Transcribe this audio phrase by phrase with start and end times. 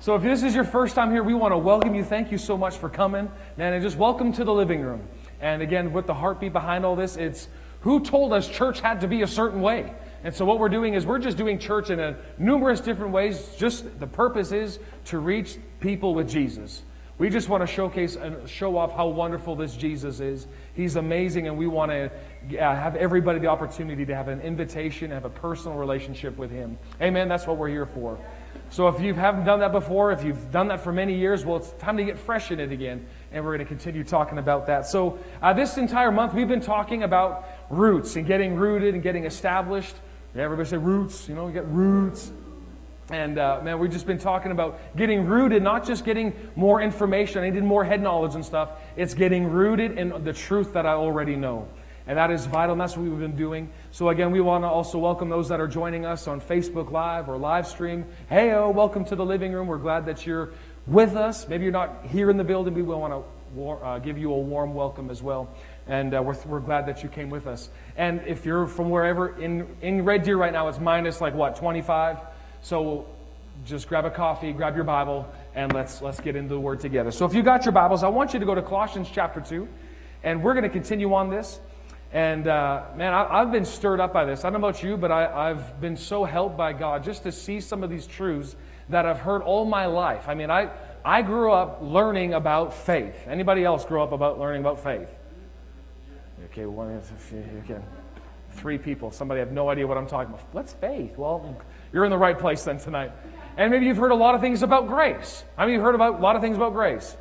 [0.00, 2.02] So if this is your first time here, we want to welcome you.
[2.02, 3.30] Thank you so much for coming.
[3.58, 5.06] Man, and just welcome to the living room.
[5.42, 7.48] And again, with the heartbeat behind all this, it's
[7.80, 9.92] who told us church had to be a certain way?
[10.24, 13.54] And so what we're doing is we're just doing church in a numerous different ways.
[13.58, 16.82] Just the purpose is to reach people with Jesus.
[17.18, 20.46] We just want to showcase and show off how wonderful this Jesus is.
[20.72, 25.10] He's amazing, and we want to uh, have everybody the opportunity to have an invitation,
[25.10, 26.78] have a personal relationship with Him.
[27.02, 27.28] Amen.
[27.28, 28.18] That's what we're here for.
[28.70, 31.56] So if you haven't done that before, if you've done that for many years, well,
[31.56, 33.04] it's time to get fresh in it again.
[33.32, 34.86] And we're going to continue talking about that.
[34.86, 39.24] So uh, this entire month, we've been talking about roots and getting rooted and getting
[39.24, 39.96] established.
[40.36, 41.28] Everybody say roots.
[41.28, 42.30] You know, we get roots.
[43.10, 47.42] And uh, man, we've just been talking about getting rooted, not just getting more information.
[47.42, 48.70] I need more head knowledge and stuff.
[48.96, 51.66] It's getting rooted in the truth that I already know.
[52.10, 53.70] And that is vital, and that's what we've been doing.
[53.92, 57.28] So, again, we want to also welcome those that are joining us on Facebook Live
[57.28, 58.04] or live stream.
[58.28, 59.68] Hey, welcome to the living room.
[59.68, 60.50] We're glad that you're
[60.88, 61.46] with us.
[61.46, 62.74] Maybe you're not here in the building.
[62.74, 63.24] We want
[63.54, 65.54] to uh, give you a warm welcome as well.
[65.86, 67.70] And uh, we're, we're glad that you came with us.
[67.96, 71.54] And if you're from wherever, in, in Red Deer right now, it's minus like what,
[71.54, 72.18] 25?
[72.62, 73.06] So
[73.64, 77.12] just grab a coffee, grab your Bible, and let's, let's get into the Word together.
[77.12, 79.68] So if you got your Bibles, I want you to go to Colossians chapter 2,
[80.24, 81.60] and we're going to continue on this.
[82.12, 84.44] And uh, man, I, have been stirred up by this.
[84.44, 87.30] I don't know about you, but I, I've been so helped by God just to
[87.30, 88.56] see some of these truths
[88.88, 90.28] that I've heard all my life.
[90.28, 90.70] I mean, I,
[91.04, 93.14] I grew up learning about faith.
[93.28, 95.08] Anybody else grew up about learning about faith?
[96.46, 97.00] Okay, one,
[97.64, 97.80] okay.
[98.52, 99.12] Three people.
[99.12, 100.44] Somebody have no idea what I'm talking about.
[100.50, 101.16] What's faith?
[101.16, 101.56] Well,
[101.92, 103.12] you're in the right place then tonight.
[103.56, 105.44] And maybe you've heard a lot of things about grace.
[105.56, 107.16] I mean, you've heard about a lot of things about grace.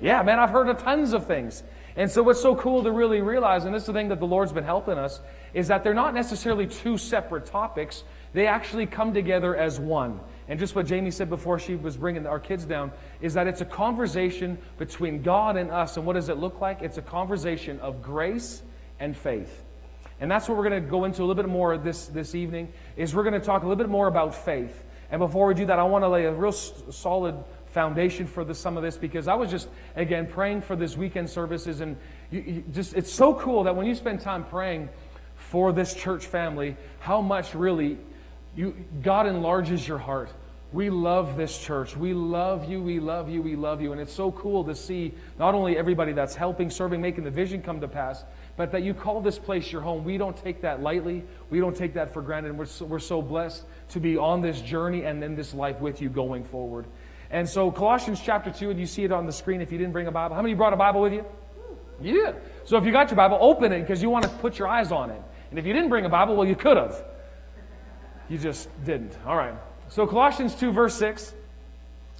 [0.00, 1.62] Yeah, man, I've heard of tons of things.
[1.96, 4.26] And so, what's so cool to really realize, and this is the thing that the
[4.26, 5.20] Lord's been helping us,
[5.54, 8.04] is that they're not necessarily two separate topics.
[8.32, 10.20] They actually come together as one.
[10.48, 13.60] And just what Jamie said before she was bringing our kids down is that it's
[13.60, 15.96] a conversation between God and us.
[15.96, 16.82] And what does it look like?
[16.82, 18.62] It's a conversation of grace
[18.98, 19.64] and faith.
[20.20, 22.72] And that's what we're going to go into a little bit more this, this evening,
[22.96, 24.84] is we're going to talk a little bit more about faith.
[25.10, 27.36] And before we do that, I want to lay a real solid
[27.72, 31.30] foundation for the, some of this because I was just, again, praying for this weekend
[31.30, 31.80] services.
[31.80, 31.96] And
[32.30, 34.88] you, you just it's so cool that when you spend time praying
[35.36, 37.98] for this church family, how much really
[38.56, 40.30] you, God enlarges your heart.
[40.72, 41.96] We love this church.
[41.96, 42.80] We love you.
[42.80, 43.42] We love you.
[43.42, 43.90] We love you.
[43.90, 47.60] And it's so cool to see not only everybody that's helping, serving, making the vision
[47.60, 48.24] come to pass,
[48.56, 50.04] but that you call this place your home.
[50.04, 51.24] We don't take that lightly.
[51.48, 52.50] We don't take that for granted.
[52.50, 55.80] And we're so, we're so blessed to be on this journey and in this life
[55.80, 56.86] with you going forward.
[57.30, 59.92] And so, Colossians chapter 2, and you see it on the screen if you didn't
[59.92, 60.34] bring a Bible.
[60.34, 61.24] How many brought a Bible with you?
[62.00, 62.32] Yeah.
[62.64, 64.90] So, if you got your Bible, open it because you want to put your eyes
[64.90, 65.22] on it.
[65.50, 67.04] And if you didn't bring a Bible, well, you could have.
[68.28, 69.16] You just didn't.
[69.26, 69.54] All right.
[69.88, 71.34] So, Colossians 2, verse 6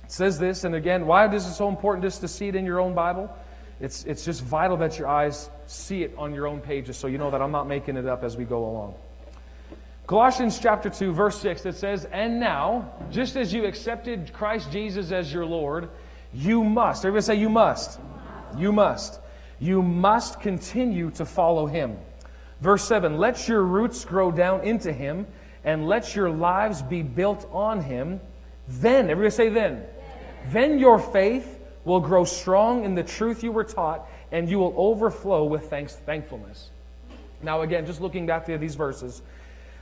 [0.06, 0.64] says this.
[0.64, 3.34] And again, why is it so important just to see it in your own Bible?
[3.80, 7.16] It's, it's just vital that your eyes see it on your own pages so you
[7.18, 8.94] know that I'm not making it up as we go along.
[10.10, 15.12] Colossians chapter 2, verse 6, it says, And now, just as you accepted Christ Jesus
[15.12, 15.88] as your Lord,
[16.34, 17.04] you must.
[17.04, 18.00] Everybody say, You must.
[18.58, 19.20] You must.
[19.60, 21.96] You must continue to follow him.
[22.60, 25.28] Verse 7 Let your roots grow down into him,
[25.62, 28.20] and let your lives be built on him.
[28.66, 29.84] Then, everybody say, Then.
[30.46, 34.74] Then your faith will grow strong in the truth you were taught, and you will
[34.76, 36.70] overflow with thanks, thankfulness.
[37.44, 39.22] Now, again, just looking back to these verses,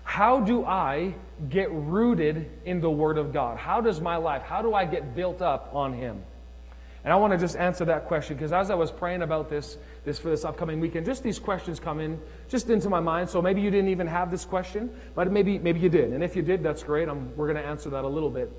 [0.08, 1.14] how do I
[1.50, 3.58] get rooted in the Word of God?
[3.58, 6.22] How does my life, how do I get built up on Him?
[7.04, 9.76] And I want to just answer that question because as I was praying about this,
[10.06, 13.28] this for this upcoming weekend, just these questions come in just into my mind.
[13.28, 16.14] So maybe you didn't even have this question, but maybe maybe you did.
[16.14, 17.06] And if you did, that's great.
[17.06, 18.50] I'm, we're going to answer that a little bit.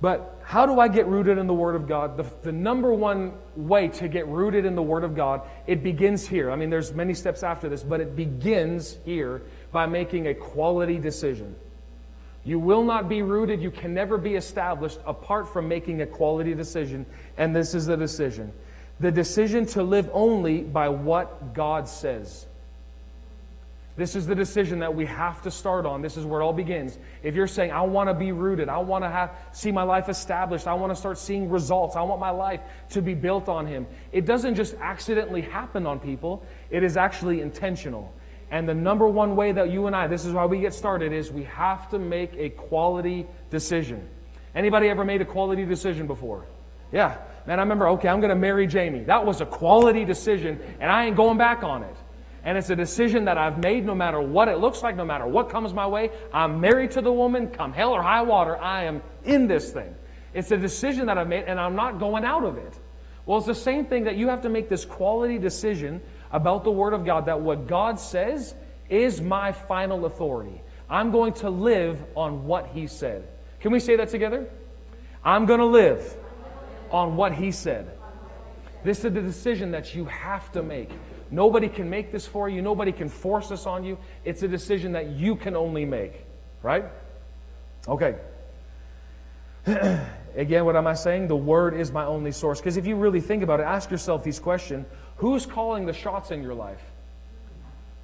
[0.00, 2.16] But how do I get rooted in the Word of God?
[2.16, 6.26] The, the, number one way to get rooted in the Word of God, it begins
[6.26, 6.50] here.
[6.50, 9.42] I mean, there's many steps after this, but it begins here
[9.72, 11.54] by making a quality decision.
[12.44, 16.54] You will not be rooted, you can never be established apart from making a quality
[16.54, 17.04] decision.
[17.36, 18.52] And this is the decision
[19.00, 22.46] the decision to live only by what God says.
[23.96, 26.02] This is the decision that we have to start on.
[26.02, 26.96] This is where it all begins.
[27.24, 30.08] If you're saying, I want to be rooted, I want to have, see my life
[30.08, 32.60] established, I want to start seeing results, I want my life
[32.90, 37.40] to be built on Him, it doesn't just accidentally happen on people, it is actually
[37.40, 38.12] intentional.
[38.50, 41.12] And the number one way that you and I, this is why we get started,
[41.12, 44.08] is we have to make a quality decision.
[44.54, 46.46] Anybody ever made a quality decision before?
[46.92, 47.18] Yeah.
[47.46, 49.04] Man, I remember, okay, I'm going to marry Jamie.
[49.04, 51.96] That was a quality decision, and I ain't going back on it.
[52.44, 55.26] And it's a decision that I've made no matter what it looks like, no matter
[55.26, 56.10] what comes my way.
[56.32, 59.94] I'm married to the woman, come hell or high water, I am in this thing.
[60.32, 62.72] It's a decision that I've made, and I'm not going out of it.
[63.26, 66.00] Well, it's the same thing that you have to make this quality decision
[66.32, 68.54] about the Word of God that what God says
[68.88, 70.60] is my final authority.
[70.88, 73.28] I'm going to live on what He said.
[73.60, 74.48] Can we say that together?
[75.24, 76.16] I'm going to live
[76.90, 77.90] on what He said.
[78.84, 80.90] This is the decision that you have to make.
[81.30, 82.62] Nobody can make this for you.
[82.62, 83.98] Nobody can force this on you.
[84.24, 86.24] It's a decision that you can only make.
[86.62, 86.84] Right?
[87.86, 88.16] Okay.
[90.36, 91.28] Again, what am I saying?
[91.28, 92.60] The Word is my only source.
[92.60, 94.86] Because if you really think about it, ask yourself these questions
[95.18, 96.80] Who's calling the shots in your life?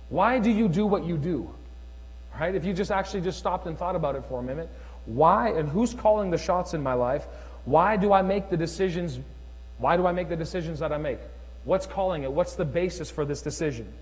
[0.09, 1.51] Why do you do what you do?
[2.39, 2.55] Right?
[2.55, 4.69] If you just actually just stopped and thought about it for a minute,
[5.07, 7.25] why and who's calling the shots in my life?
[7.65, 9.19] Why do I make the decisions?
[9.79, 11.19] Why do I make the decisions that I make?
[11.65, 12.33] What's calling it?
[12.33, 13.93] What's the basis for this decision?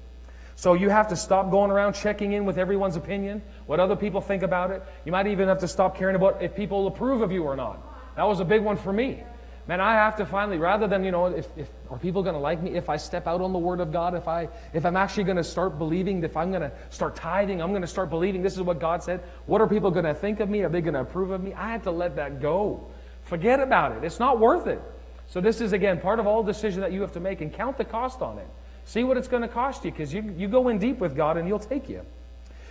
[0.57, 4.21] So you have to stop going around checking in with everyone's opinion, what other people
[4.21, 4.83] think about it.
[5.05, 7.79] You might even have to stop caring about if people approve of you or not.
[8.17, 9.23] That was a big one for me.
[9.69, 12.41] Man, I have to finally, rather than, you know, if, if are people going to
[12.41, 14.15] like me if I step out on the Word of God?
[14.15, 17.63] If, I, if I'm actually going to start believing, if I'm going to start tithing,
[17.63, 19.21] I'm going to start believing this is what God said.
[19.47, 20.63] What are people going to think of me?
[20.63, 21.55] Are they going to approve of me?
[21.55, 22.89] I had to let that go.
[23.23, 24.03] Forget about it.
[24.03, 24.81] It's not worth it.
[25.29, 27.79] So this is, again, part of all decision that you have to make and count
[27.79, 28.49] the cost on it.
[28.85, 31.37] See what it's going to cost you because you, you go in deep with God
[31.37, 32.05] and He'll take you.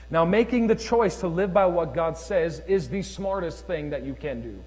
[0.10, 4.04] Now, making the choice to live by what God says is the smartest thing that
[4.04, 4.62] you can do.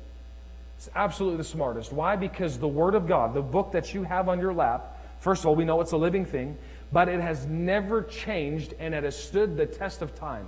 [0.85, 1.95] It's absolutely the smartest.
[1.95, 2.15] Why?
[2.15, 5.47] Because the Word of God, the book that you have on your lap, first of
[5.47, 6.59] all, we know it's a living thing,
[6.93, 10.47] but it has never changed and it has stood the test of time.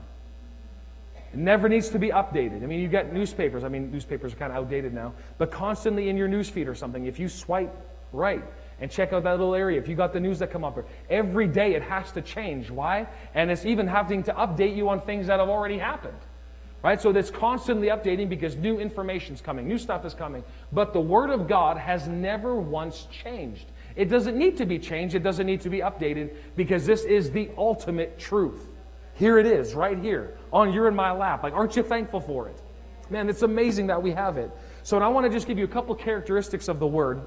[1.32, 2.62] It never needs to be updated.
[2.62, 3.64] I mean, you get newspapers.
[3.64, 7.06] I mean, newspapers are kind of outdated now, but constantly in your newsfeed or something,
[7.06, 7.74] if you swipe
[8.12, 8.44] right
[8.78, 10.78] and check out that little area, if you got the news that come up,
[11.08, 12.70] every day it has to change.
[12.70, 13.06] Why?
[13.32, 16.18] And it's even having to update you on things that have already happened.
[16.86, 17.02] Right?
[17.02, 20.44] So that's constantly updating because new information's coming, new stuff is coming.
[20.70, 23.64] But the Word of God has never once changed.
[23.96, 27.32] It doesn't need to be changed, it doesn't need to be updated because this is
[27.32, 28.68] the ultimate truth.
[29.14, 31.42] Here it is, right here, on your and my lap.
[31.42, 32.62] Like, aren't you thankful for it?
[33.10, 34.52] Man, it's amazing that we have it.
[34.84, 37.20] So, and I want to just give you a couple characteristics of the Word.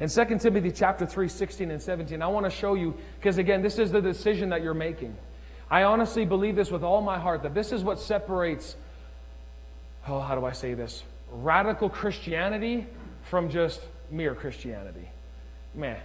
[0.00, 3.62] In 2 Timothy chapter 3, 16 and 17, I want to show you, because again,
[3.62, 5.16] this is the decision that you're making.
[5.70, 8.76] I honestly believe this with all my heart that this is what separates,
[10.08, 11.04] oh, how do I say this?
[11.30, 12.86] Radical Christianity
[13.24, 13.80] from just
[14.10, 15.08] mere Christianity.
[15.74, 16.00] Man,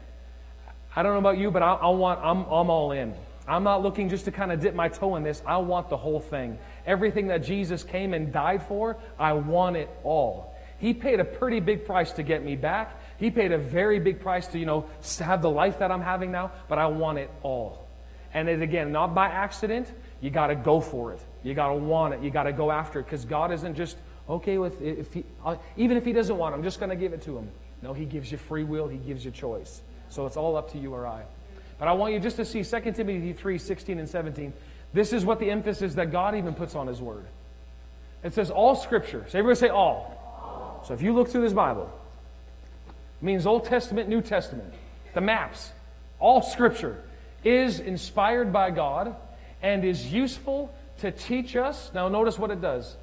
[0.96, 3.16] I don't know about you, but I, I want, I'm, I'm all in.
[3.48, 5.42] I'm not looking just to kind of dip my toe in this.
[5.46, 6.58] I want the whole thing.
[6.86, 10.56] Everything that Jesus came and died for, I want it all.
[10.78, 13.00] He paid a pretty big price to get me back.
[13.18, 14.86] He paid a very big price to, you know,
[15.20, 17.85] have the life that I'm having now, but I want it all.
[18.36, 19.92] And it, again, not by accident.
[20.20, 21.22] You got to go for it.
[21.42, 22.22] You got to want it.
[22.22, 23.96] You got to go after it because God isn't just
[24.30, 25.24] okay with if he,
[25.78, 26.54] even if He doesn't want.
[26.54, 27.50] It, I'm just going to give it to Him.
[27.82, 28.90] No, He gives you free will.
[28.90, 29.82] He gives you choice.
[30.10, 31.24] So it's all up to you or I.
[31.80, 34.54] But I want you just to see 2 Timothy 3 16 and 17.
[34.94, 37.26] This is what the emphasis that God even puts on His Word.
[38.22, 39.26] It says all Scripture.
[39.30, 40.42] So everybody say all.
[40.42, 40.84] all.
[40.86, 41.90] So if you look through this Bible,
[42.88, 44.74] it means Old Testament, New Testament,
[45.14, 45.72] the maps,
[46.20, 47.02] all Scripture
[47.46, 49.16] is inspired by God
[49.62, 51.92] and is useful to teach us.
[51.94, 52.98] Now, notice what it does.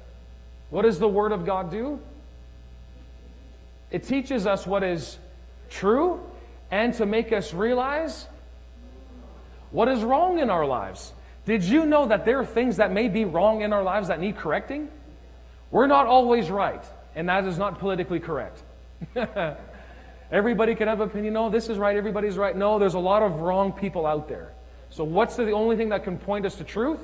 [0.69, 1.99] What does the Word of God do?
[3.89, 5.17] It teaches us what is
[5.69, 6.19] true
[6.69, 8.27] and to make us realize
[9.71, 11.13] what is wrong in our lives.
[11.45, 14.19] Did you know that there are things that may be wrong in our lives that
[14.19, 14.89] need correcting?
[15.71, 16.83] We're not always right,
[17.15, 18.61] and that is not politically correct.
[20.33, 21.35] Everybody can have an opinion.
[21.35, 21.95] No, this is right.
[21.95, 22.57] Everybody's right.
[22.57, 24.51] No, there's a lot of wrong people out there.
[24.89, 26.99] So, what's the, only thing that can point us to truth?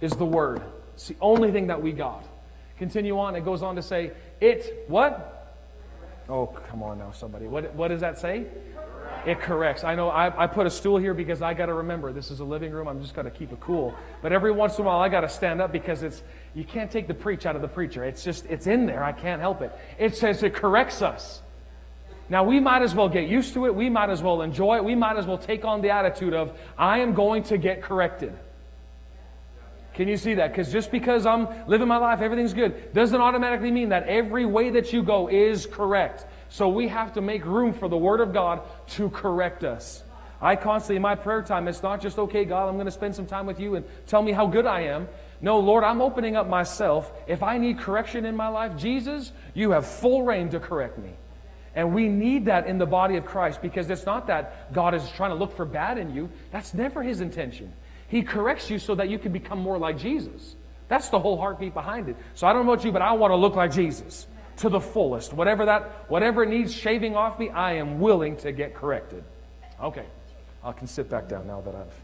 [0.00, 0.60] Is the Word.
[0.94, 2.24] It's the only thing that we got.
[2.76, 3.36] Continue on.
[3.36, 4.10] It goes on to say,
[4.40, 5.58] it, what?
[6.28, 7.46] Oh, come on now, somebody.
[7.46, 8.46] What, what does that say?
[9.24, 9.84] It corrects.
[9.84, 12.40] I know I, I put a stool here because I got to remember this is
[12.40, 12.88] a living room.
[12.88, 13.94] I'm just got to keep it cool.
[14.22, 16.22] But every once in a while, I got to stand up because it's
[16.54, 18.04] you can't take the preach out of the preacher.
[18.04, 19.04] It's just it's in there.
[19.04, 19.72] I can't help it.
[19.98, 21.40] It says it corrects us.
[22.34, 23.76] Now, we might as well get used to it.
[23.76, 24.84] We might as well enjoy it.
[24.84, 28.36] We might as well take on the attitude of, I am going to get corrected.
[29.94, 30.50] Can you see that?
[30.50, 34.70] Because just because I'm living my life, everything's good, doesn't automatically mean that every way
[34.70, 36.26] that you go is correct.
[36.48, 38.62] So we have to make room for the Word of God
[38.96, 40.02] to correct us.
[40.42, 43.14] I constantly, in my prayer time, it's not just, okay, God, I'm going to spend
[43.14, 45.06] some time with you and tell me how good I am.
[45.40, 47.12] No, Lord, I'm opening up myself.
[47.28, 51.10] If I need correction in my life, Jesus, you have full reign to correct me.
[51.76, 55.08] And we need that in the body of Christ because it's not that God is
[55.12, 56.30] trying to look for bad in you.
[56.50, 57.72] That's never his intention.
[58.08, 60.54] He corrects you so that you can become more like Jesus.
[60.88, 62.16] That's the whole heartbeat behind it.
[62.34, 64.26] So I don't know about you, but I want to look like Jesus.
[64.58, 65.32] to the fullest.
[65.32, 69.24] Whatever that, whatever needs shaving off me, I am willing to get corrected.
[69.82, 70.06] Okay,
[70.62, 71.94] I can sit back down now that I've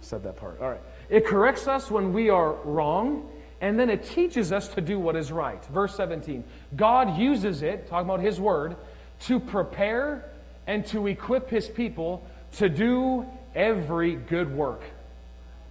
[0.00, 0.60] said that part.
[0.60, 0.80] All right.
[1.08, 5.16] It corrects us when we are wrong, and then it teaches us to do what
[5.16, 5.64] is right.
[5.66, 6.44] Verse 17.
[6.76, 8.76] God uses it, talking about His Word,
[9.20, 10.24] to prepare
[10.66, 14.82] and to equip His people to do every good work.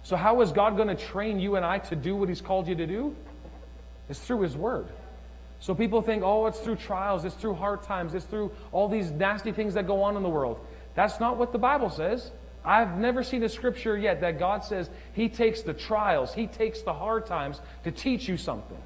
[0.02, 2.68] So, how is God going to train you and I to do what He's called
[2.68, 3.14] you to do?
[4.08, 4.86] It's through His Word.
[5.60, 9.10] So, people think, oh, it's through trials, it's through hard times, it's through all these
[9.10, 10.58] nasty things that go on in the world.
[10.94, 12.30] That's not what the Bible says.
[12.64, 16.82] I've never seen a scripture yet that God says He takes the trials, He takes
[16.82, 18.78] the hard times to teach you something.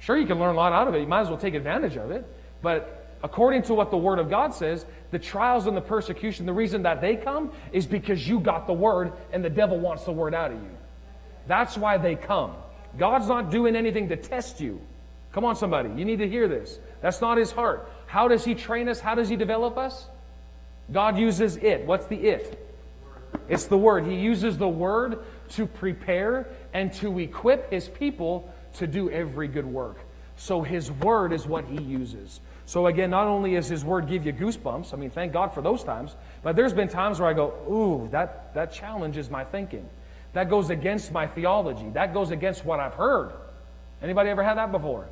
[0.00, 1.00] Sure, you can learn a lot out of it.
[1.00, 2.24] You might as well take advantage of it.
[2.62, 6.52] But according to what the Word of God says, the trials and the persecution, the
[6.52, 10.12] reason that they come is because you got the Word and the devil wants the
[10.12, 10.70] Word out of you.
[11.46, 12.52] That's why they come.
[12.98, 14.80] God's not doing anything to test you.
[15.32, 15.90] Come on, somebody.
[15.90, 16.78] You need to hear this.
[17.00, 17.90] That's not His heart.
[18.06, 19.00] How does He train us?
[19.00, 20.06] How does He develop us?
[20.92, 21.86] God uses it.
[21.86, 22.66] What's the it?
[23.48, 24.06] It's the Word.
[24.06, 29.66] He uses the Word to prepare and to equip His people to do every good
[29.66, 29.98] work.
[30.36, 32.40] So His Word is what He uses.
[32.70, 35.60] So again, not only does His Word give you goosebumps, I mean, thank God for
[35.60, 39.88] those times, but there's been times where I go, ooh, that, that challenges my thinking.
[40.34, 41.90] That goes against my theology.
[41.90, 43.32] That goes against what I've heard.
[44.00, 45.08] Anybody ever had that before?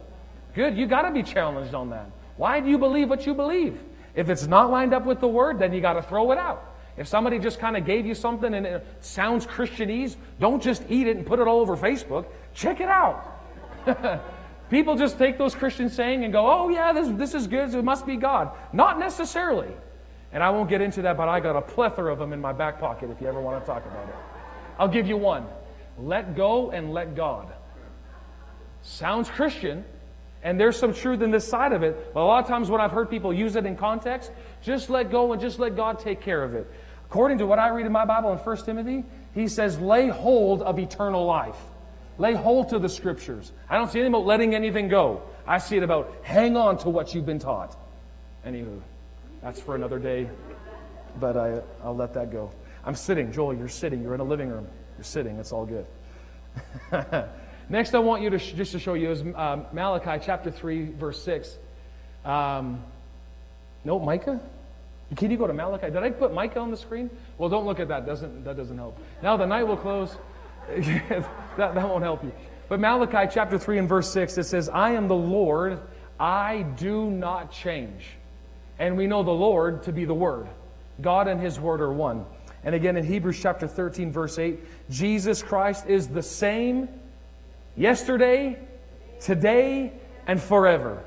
[0.55, 2.09] Good, you got to be challenged on that.
[2.37, 3.83] Why do you believe what you believe?
[4.15, 6.77] If it's not lined up with the Word, then you got to throw it out.
[6.97, 11.09] If somebody just kind of gave you something and it sounds Christianese, don't just eat
[11.09, 12.27] it and put it all over Facebook.
[12.55, 13.43] Check it out.
[14.71, 17.79] People just take those Christian saying and go, oh, yeah, this, this is good, so
[17.79, 18.51] it must be God.
[18.73, 19.73] Not necessarily.
[20.33, 22.53] And I won't get into that, but I got a plethora of them in my
[22.53, 24.15] back pocket if you ever want to talk about it.
[24.79, 25.47] I'll give you one
[26.01, 27.53] let go and let God.
[28.83, 29.85] Sounds Christian,
[30.45, 32.81] and there's some truth in this side of it, but a lot of times when
[32.81, 34.31] I've heard people use it in context,
[34.63, 36.71] just let go and just let God take care of it.
[37.07, 40.63] According to what I read in my Bible in 1 Timothy, he says, lay hold
[40.63, 41.57] of eternal life.
[42.19, 43.53] Lay hold to the scriptures.
[43.71, 45.23] I don't see anything about letting anything go.
[45.47, 47.77] I see it about hang on to what you've been taught.
[48.45, 48.81] Anywho,
[49.43, 50.29] that's for another day,
[51.21, 52.51] but I, I'll let that go.
[52.85, 53.33] I'm sitting.
[53.33, 54.03] Joel, you're sitting.
[54.03, 54.67] You're in a living room.
[54.97, 55.39] You're sitting.
[55.39, 55.87] It's all good.
[57.69, 60.93] Next, I want you to sh- just to show you is um, Malachi chapter 3,
[60.93, 61.59] verse 6.
[62.25, 62.83] Um,
[63.85, 64.41] no, Micah?
[65.17, 65.87] Can you go to Malachi?
[65.91, 67.11] Did I put Micah on the screen?
[67.37, 68.07] Well, don't look at that.
[68.07, 68.99] Doesn't, that doesn't help.
[69.23, 70.17] Now the night will close.
[71.59, 72.33] that, that won't help you.
[72.69, 75.81] But Malachi chapter 3 and verse 6, it says, I am the Lord,
[76.19, 78.07] I do not change.
[78.79, 80.47] And we know the Lord to be the Word.
[81.01, 82.25] God and His Word are one.
[82.65, 84.59] And again in Hebrews chapter 13, verse 8,
[84.91, 86.89] Jesus Christ is the same
[87.77, 88.59] yesterday,
[89.21, 89.93] today,
[90.27, 91.03] and forever.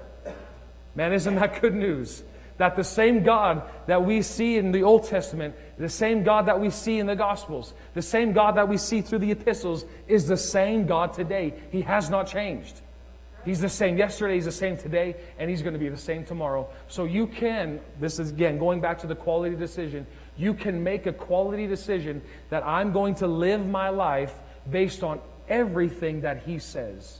[0.96, 2.24] Man, isn't that good news?
[2.58, 6.60] That the same God that we see in the Old Testament, the same God that
[6.60, 10.28] we see in the Gospels, the same God that we see through the epistles is
[10.28, 11.54] the same God today.
[11.72, 12.82] He has not changed.
[13.44, 16.24] He's the same yesterday, He's the same today, and He's going to be the same
[16.24, 16.70] tomorrow.
[16.88, 20.06] So you can, this is again going back to the quality decision,
[20.38, 22.22] you can make a quality decision
[22.52, 24.34] that I'm going to live my life
[24.70, 25.20] based on
[25.50, 27.20] everything that He says.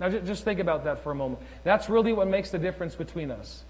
[0.00, 1.42] Now, just think about that for a moment.
[1.64, 3.64] That's really what makes the difference between us,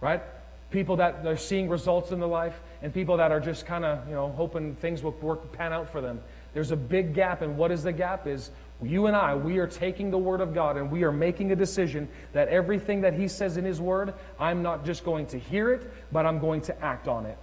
[0.00, 0.22] right?
[0.70, 4.06] People that are seeing results in their life and people that are just kind of,
[4.08, 6.20] you know, hoping things will work, pan out for them.
[6.54, 8.26] There's a big gap, and what is the gap?
[8.26, 8.50] Is
[8.82, 11.56] you and I, we are taking the Word of God and we are making a
[11.56, 15.72] decision that everything that He says in His Word, I'm not just going to hear
[15.72, 17.36] it, but I'm going to act on it.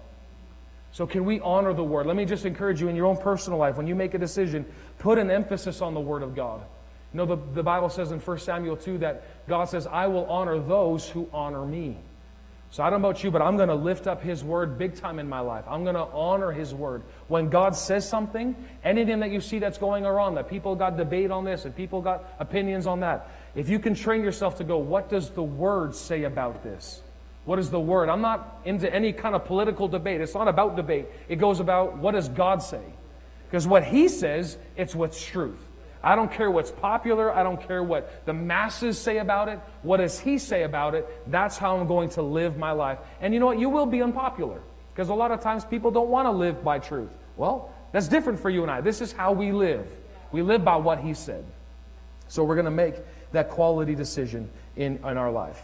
[0.91, 2.08] So, can we honor the Word?
[2.08, 4.65] Let me just encourage you in your own personal life, when you make a decision,
[4.98, 6.62] put an emphasis on the Word of God.
[7.13, 10.25] You know, the, the Bible says in 1 Samuel 2 that God says, I will
[10.25, 11.98] honor those who honor me.
[12.70, 14.96] So I don't know about you, but I'm going to lift up His Word big
[14.96, 15.64] time in my life.
[15.68, 17.04] I'm going to honor His Word.
[17.28, 21.32] When God says something, anything that you see that's going around, that people got debate
[21.32, 24.78] on this and people got opinions on that, if you can train yourself to go,
[24.78, 27.02] what does the Word say about this?
[27.48, 28.10] What is the word?
[28.10, 30.20] I'm not into any kind of political debate.
[30.20, 31.06] It's not about debate.
[31.30, 32.84] It goes about what does God say?
[33.50, 35.58] Because what He says, it's what's truth.
[36.08, 37.36] I don't care what's popular.
[37.36, 39.60] I don't care what the masses say about it.
[39.82, 41.06] What does He say about it?
[41.30, 43.00] That's how I'm going to live my life.
[43.20, 43.60] And you know what?
[43.60, 44.62] You will be unpopular.
[44.94, 47.10] Because a lot of times people don't want to live by truth.
[47.36, 48.80] Well, that's different for you and I.
[48.80, 49.86] This is how we live.
[50.32, 51.44] We live by what He said.
[52.30, 52.96] So we're going to make
[53.34, 55.62] that quality decision in, in our life.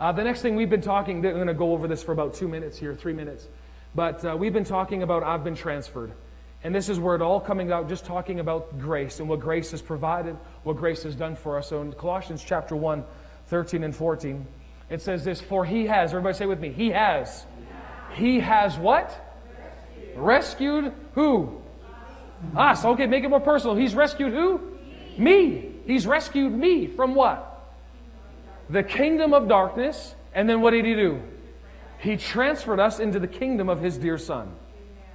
[0.00, 2.32] Uh, the next thing we've been talking, we're going to go over this for about
[2.32, 3.46] two minutes here, three minutes.
[3.94, 6.12] But uh, we've been talking about I've been transferred.
[6.64, 9.70] And this is where it all coming out, just talking about grace and what grace
[9.72, 11.68] has provided, what grace has done for us.
[11.68, 13.04] So in Colossians chapter 1,
[13.48, 14.46] 13 and 14.
[14.88, 17.44] It says this, for he has, everybody say with me, he has.
[18.14, 19.20] He has what?
[20.16, 21.60] Rescued, who?
[22.56, 22.84] Us.
[22.84, 23.76] Okay, make it more personal.
[23.76, 24.60] He's rescued who?
[25.18, 25.70] Me.
[25.86, 27.50] He's rescued me from what?
[28.70, 30.14] The kingdom of darkness.
[30.34, 31.22] And then what did he do?
[31.98, 34.54] He transferred us into the kingdom of his dear son.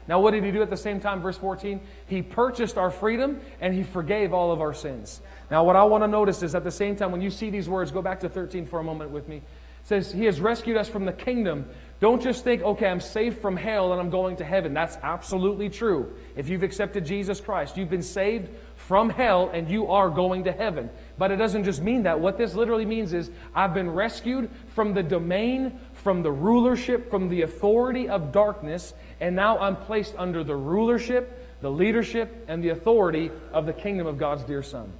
[0.09, 1.21] Now, what did he do at the same time?
[1.21, 1.79] Verse 14.
[2.07, 5.21] He purchased our freedom and he forgave all of our sins.
[5.51, 7.69] Now, what I want to notice is at the same time, when you see these
[7.69, 9.37] words, go back to 13 for a moment with me.
[9.37, 9.43] It
[9.83, 13.57] says, He has rescued us from the kingdom don't just think, okay, I'm safe from
[13.57, 14.73] hell and I'm going to heaven.
[14.73, 16.15] That's absolutely true.
[16.37, 20.53] If you've accepted Jesus Christ, you've been saved from hell and you are going to
[20.53, 20.89] heaven.
[21.17, 22.21] But it doesn't just mean that.
[22.21, 27.27] What this literally means is I've been rescued from the domain, from the rulership, from
[27.27, 32.69] the authority of darkness, and now I'm placed under the rulership, the leadership, and the
[32.69, 34.91] authority of the kingdom of God's dear Son.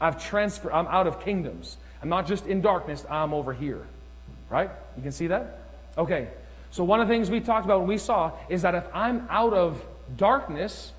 [0.00, 1.76] I've transferred, I'm out of kingdoms.
[2.02, 3.86] I'm not just in darkness, I'm over here.
[4.50, 4.70] Right?
[4.96, 5.60] You can see that?
[5.96, 6.28] Okay,
[6.70, 9.26] so one of the things we talked about when we saw is that if I'm
[9.30, 9.82] out of
[10.16, 10.92] darkness,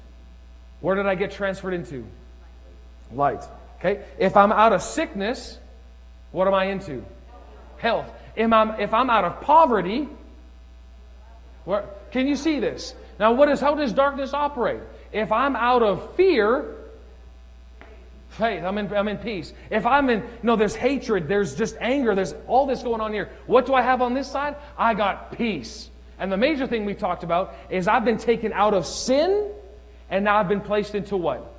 [0.80, 2.06] where did I get transferred into?
[3.12, 3.44] Light.
[3.80, 5.60] Okay, if I'm out of sickness,
[6.32, 7.06] what am I into?
[7.78, 8.10] Health.
[8.36, 10.08] If I'm, if I'm out of poverty,
[11.66, 12.96] where, can you see this?
[13.20, 14.80] Now, what is, how does darkness operate?
[15.12, 16.78] If I'm out of fear,
[18.30, 18.64] faith.
[18.64, 19.52] I'm in, I'm in peace.
[19.70, 23.28] If I'm in, know, there's hatred, there's just anger, there's all this going on here.
[23.48, 24.56] What do I have on this side?
[24.78, 25.90] I got peace.
[26.18, 29.52] And the major thing we talked about is I've been taken out of sin
[30.10, 31.54] and now I've been placed into what?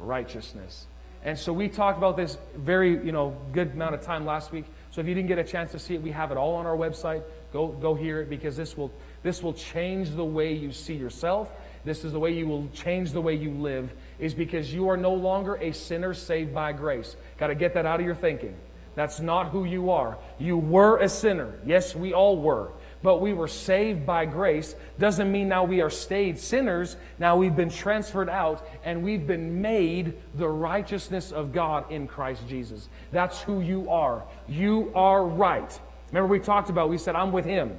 [0.00, 0.84] Righteousness.
[1.22, 4.64] And so we talked about this very, you know, good amount of time last week.
[4.90, 6.66] So if you didn't get a chance to see it, we have it all on
[6.66, 7.22] our website.
[7.56, 11.50] Go, go hear it because this will, this will change the way you see yourself.
[11.86, 14.96] This is the way you will change the way you live is because you are
[14.98, 17.16] no longer a sinner saved by grace.
[17.38, 18.54] Got to get that out of your thinking.
[18.94, 20.18] That's not who you are.
[20.38, 21.54] You were a sinner.
[21.64, 22.72] Yes, we all were.
[23.02, 24.76] But we were saved by grace.
[24.98, 26.98] Doesn't mean now we are stayed sinners.
[27.18, 32.46] Now we've been transferred out and we've been made the righteousness of God in Christ
[32.48, 32.90] Jesus.
[33.12, 34.24] That's who you are.
[34.46, 35.80] You are right.
[36.10, 37.76] Remember we talked about, we said, I'm with Him.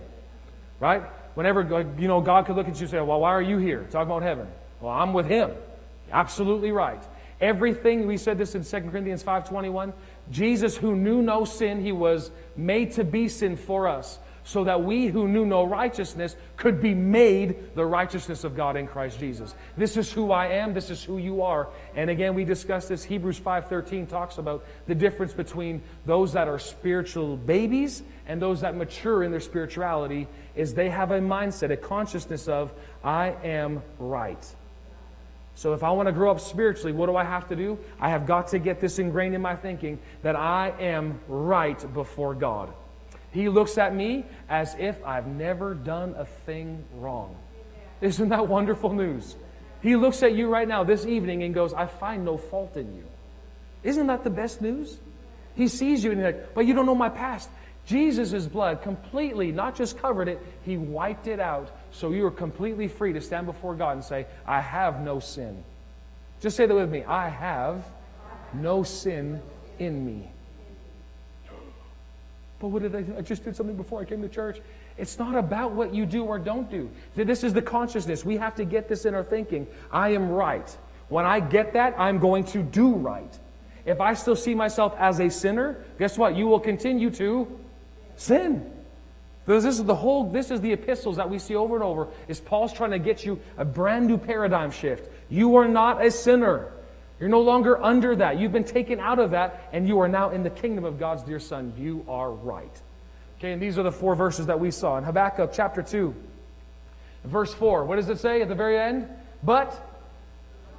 [0.79, 1.03] Right?
[1.35, 3.57] Whenever, uh, you know, God could look at you and say, well, why are you
[3.57, 3.87] here?
[3.91, 4.47] Talking about heaven.
[4.81, 5.51] Well, I'm with Him.
[6.11, 7.01] Absolutely right.
[7.39, 9.93] Everything, we said this in 2 Corinthians 5.21,
[10.31, 14.81] Jesus who knew no sin, he was made to be sin for us, so that
[14.81, 19.53] we who knew no righteousness could be made the righteousness of God in Christ Jesus.
[19.75, 21.67] This is who I am, this is who you are.
[21.95, 23.03] And again, we discussed this.
[23.03, 28.73] Hebrews 5.13 talks about the difference between those that are spiritual babies and those that
[28.77, 32.71] mature in their spirituality is they have a mindset, a consciousness of,
[33.03, 34.55] I am right.
[35.55, 37.77] So if I want to grow up spiritually, what do I have to do?
[37.99, 42.33] I have got to get this ingrained in my thinking that I am right before
[42.33, 42.71] God.
[43.38, 47.36] He looks at me as if I've never done a thing wrong.
[48.02, 49.36] Isn't that wonderful news?
[49.84, 52.95] He looks at you right now this evening and goes, I find no fault in
[52.95, 53.04] you.
[53.84, 54.97] Isn't that the best news?
[55.54, 57.47] He sees you and he's like, but you don't know my past.
[57.86, 62.88] Jesus' blood completely, not just covered it, he wiped it out so you are completely
[62.88, 65.63] free to stand before God and say, I have no sin.
[66.41, 67.04] Just say that with me.
[67.04, 67.86] I have
[68.56, 69.43] no sin
[69.78, 70.32] in me.
[72.60, 73.15] But what did I do?
[73.17, 74.60] I just did something before I came to church.
[74.98, 76.89] It's not about what you do or don't do.
[77.15, 78.26] This is the consciousness.
[78.26, 79.67] We have to get this in our thinking.
[79.91, 80.76] I am right.
[81.10, 83.39] When I get that, I'm going to do right.
[83.86, 86.36] If I still see myself as a sinner, guess what?
[86.36, 87.48] You will continue to
[88.17, 88.72] Sin.
[89.46, 92.41] This is the whole, this is the epistles that we see over and over, is
[92.41, 95.10] Paul's trying to get you a brand new paradigm shift.
[95.30, 96.74] You are not a sinner.
[97.19, 98.39] You're no longer under that.
[98.39, 101.23] You've been taken out of that, and you are now in the kingdom of God's
[101.23, 101.73] dear Son.
[101.77, 102.82] You are right.
[103.39, 104.97] Okay, and these are the four verses that we saw.
[104.97, 106.13] In Habakkuk chapter 2,
[107.25, 109.08] verse 4, what does it say at the very end?
[109.43, 109.80] But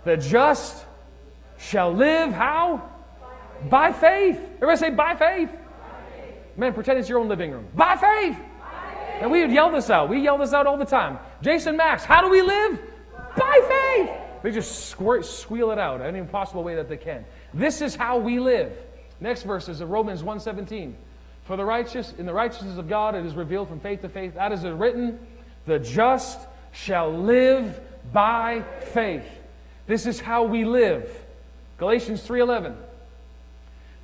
[0.05, 0.85] the just
[1.59, 2.89] shall live how?
[3.69, 4.39] By faith.
[4.57, 5.51] Everybody say, by faith.
[6.57, 7.67] Man, pretend it's your own living room.
[7.75, 8.37] By faith.
[8.37, 9.23] By faith.
[9.23, 10.09] And we would yell this out.
[10.09, 11.19] We yell this out all the time.
[11.43, 12.81] Jason Max, how do we live?
[13.37, 14.28] By faith.
[14.43, 17.25] They just squirt, squeal it out any possible way that they can.
[17.53, 18.73] This is how we live.
[19.21, 20.95] Next verse is Romans 1.17.
[21.45, 24.35] For the righteous, in the righteousness of God, it is revealed from faith to faith.
[24.35, 25.19] That is written,
[25.67, 26.39] the just
[26.73, 27.81] shall live
[28.13, 29.27] by faith.
[29.87, 31.11] This is how we live.
[31.79, 32.77] Galatians 3.11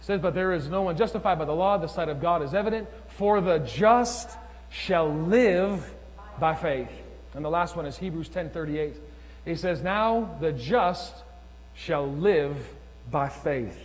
[0.01, 1.77] says, But there is no one justified by the law.
[1.77, 2.89] The sight of God is evident.
[3.09, 4.31] For the just
[4.71, 5.95] shall live
[6.39, 6.91] by faith.
[7.35, 8.97] And the last one is Hebrews 10:38.
[9.45, 11.15] He says, Now the just
[11.75, 12.57] shall live
[13.11, 13.79] by faith.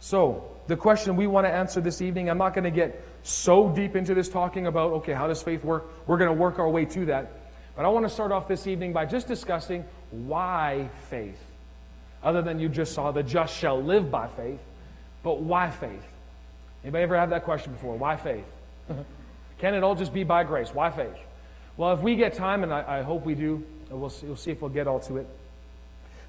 [0.00, 3.70] So, the question we want to answer this evening, I'm not going to get so
[3.70, 5.86] deep into this talking about, okay, how does faith work?
[6.06, 7.30] We're going to work our way to that.
[7.76, 11.38] But I want to start off this evening by just discussing why faith.
[12.22, 14.60] Other than you just saw, the just shall live by faith.
[15.22, 16.06] But why faith?
[16.82, 17.96] Anybody ever had that question before?
[17.96, 18.44] Why faith?
[19.58, 20.74] Can it all just be by grace?
[20.74, 21.16] Why faith?
[21.76, 23.64] Well, if we get time, and I, I hope we do,
[23.98, 25.26] we'll see, we'll see if we'll get all to it.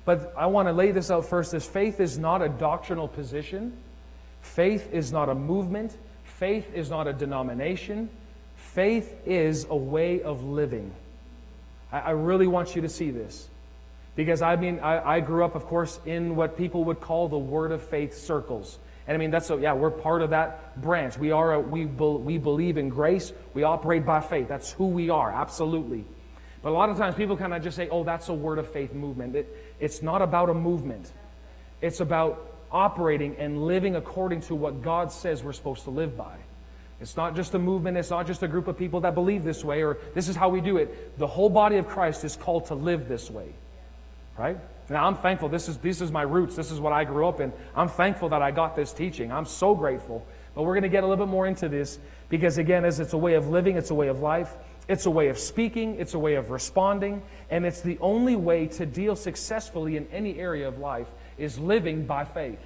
[0.06, 3.76] But I want to lay this out first as faith is not a doctrinal position.
[4.42, 5.98] Faith is not a movement.
[6.24, 8.10] Faith is not a denomination.
[8.56, 10.92] Faith is a way of living.
[11.92, 13.48] I, I really want you to see this.
[14.16, 17.38] Because I mean, I, I, grew up, of course, in what people would call the
[17.38, 18.78] Word of Faith circles.
[19.08, 21.18] And I mean, that's so, yeah, we're part of that branch.
[21.18, 23.34] We are, a, we, be, we believe in grace.
[23.54, 24.48] We operate by faith.
[24.48, 26.06] That's who we are, absolutely.
[26.66, 28.68] But a lot of times people kind of just say, oh, that's a Word of
[28.68, 29.36] Faith movement.
[29.36, 31.12] It, it's not about a movement,
[31.80, 36.36] it's about operating and living according to what God says we're supposed to live by.
[37.00, 39.64] It's not just a movement, it's not just a group of people that believe this
[39.64, 41.20] way or this is how we do it.
[41.20, 43.54] The whole body of Christ is called to live this way.
[44.36, 44.58] Right?
[44.90, 45.50] Now I'm thankful.
[45.50, 46.56] This is this is my roots.
[46.56, 47.54] This is what I grew up in.
[47.76, 49.32] I'm thankful that I got this teaching.
[49.32, 50.26] I'm so grateful.
[50.56, 52.00] But we're going to get a little bit more into this
[52.30, 54.56] because again, as it's a way of living, it's a way of life,
[54.88, 58.68] it's a way of speaking, it's a way of responding, and it's the only way
[58.68, 62.60] to deal successfully in any area of life is living by faith.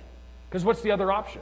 [0.50, 1.42] Because what's the other option?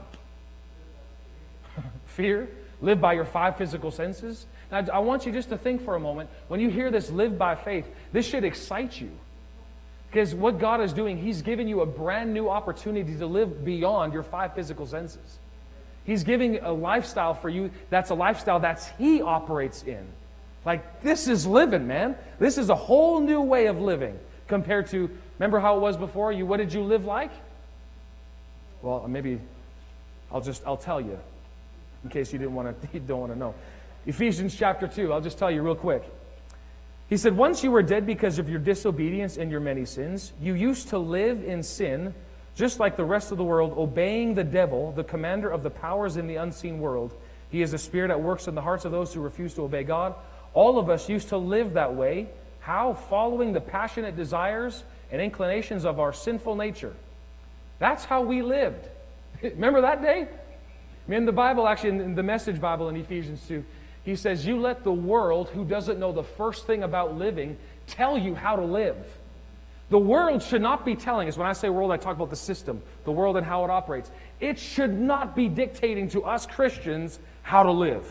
[2.06, 2.50] Fear?
[2.82, 4.46] Live by your five physical senses?
[4.72, 7.38] Now, I want you just to think for a moment when you hear this live
[7.38, 9.10] by faith, this should excite you.
[10.12, 14.14] Because what God is doing, He's giving you a brand new opportunity to live beyond
[14.14, 15.40] your five physical senses.
[16.06, 20.06] He's giving a lifestyle for you that's a lifestyle that's He operates in.
[20.68, 22.18] Like, this is living, man.
[22.40, 26.34] This is a whole new way of living compared to, remember how it was before?
[26.34, 27.32] You, what did you live like?
[28.82, 29.40] Well, uh, maybe
[30.30, 31.18] I'll just, I'll tell you
[32.04, 33.56] in case you didn't want to, you don't want to know.
[34.06, 36.04] Ephesians chapter 2, I'll just tell you real quick.
[37.08, 40.54] He said, Once you were dead because of your disobedience and your many sins, you
[40.54, 42.14] used to live in sin,
[42.56, 46.18] just like the rest of the world, obeying the devil, the commander of the powers
[46.18, 47.14] in the unseen world.
[47.50, 49.86] He is a spirit that works in the hearts of those who refuse to obey
[49.86, 50.14] God.
[50.54, 52.28] All of us used to live that way.
[52.60, 52.94] How?
[52.94, 56.94] Following the passionate desires and inclinations of our sinful nature.
[57.80, 58.88] That's how we lived.
[59.42, 60.28] Remember that day?
[61.08, 63.64] In the Bible, actually, in the Message Bible in Ephesians 2,
[64.04, 67.58] he says, You let the world, who doesn't know the first thing about living,
[67.88, 68.98] tell you how to live.
[69.90, 72.36] The world should not be telling us, when I say world, I talk about the
[72.36, 74.12] system, the world and how it operates.
[74.42, 78.06] It should not be dictating to us Christians how to live.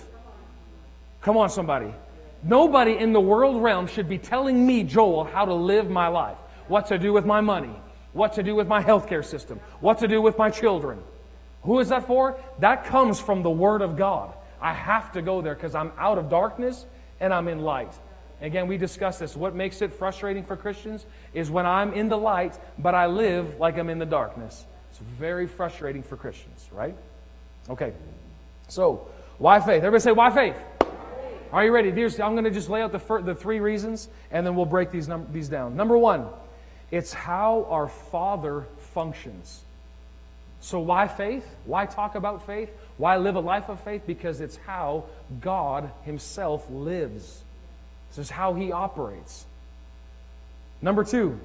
[1.21, 1.93] Come on, somebody.
[2.47, 6.37] Nobody in the world realm should be telling me, Joel, how to live my life,
[6.69, 7.75] what to do with my money,
[8.13, 11.03] what to do with my healthcare system, what to do with my children.
[11.63, 12.39] Who is that for?
[12.61, 14.33] That comes from the Word of God.
[14.61, 16.87] I have to go there because I'm out of darkness
[17.19, 17.93] and I'm in light.
[18.41, 19.35] Again, we discussed this.
[19.35, 21.05] What makes it frustrating for Christians
[21.35, 24.65] is when I'm in the light, but I live like I'm in the darkness.
[24.91, 26.97] It's very frustrating for Christians, right?
[27.69, 27.93] Okay.
[28.69, 29.83] So, why faith?
[29.83, 30.57] Everybody say, why faith?
[31.53, 31.91] Are you ready?
[31.91, 34.67] Here's, I'm going to just lay out the, fir- the three reasons, and then we'll
[34.67, 35.77] break these, num- these down.
[35.77, 36.27] Number one,
[36.91, 39.63] it's how our Father functions.
[40.61, 41.47] So, why faith?
[41.65, 42.71] Why talk about faith?
[42.97, 44.03] Why live a life of faith?
[44.07, 45.05] Because it's how
[45.41, 47.43] God Himself lives.
[48.11, 49.45] This is how He operates.
[50.83, 51.39] Number two,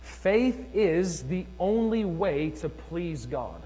[0.00, 3.60] faith is the only way to please God.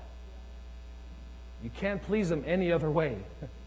[1.62, 3.18] You can't please Him any other way.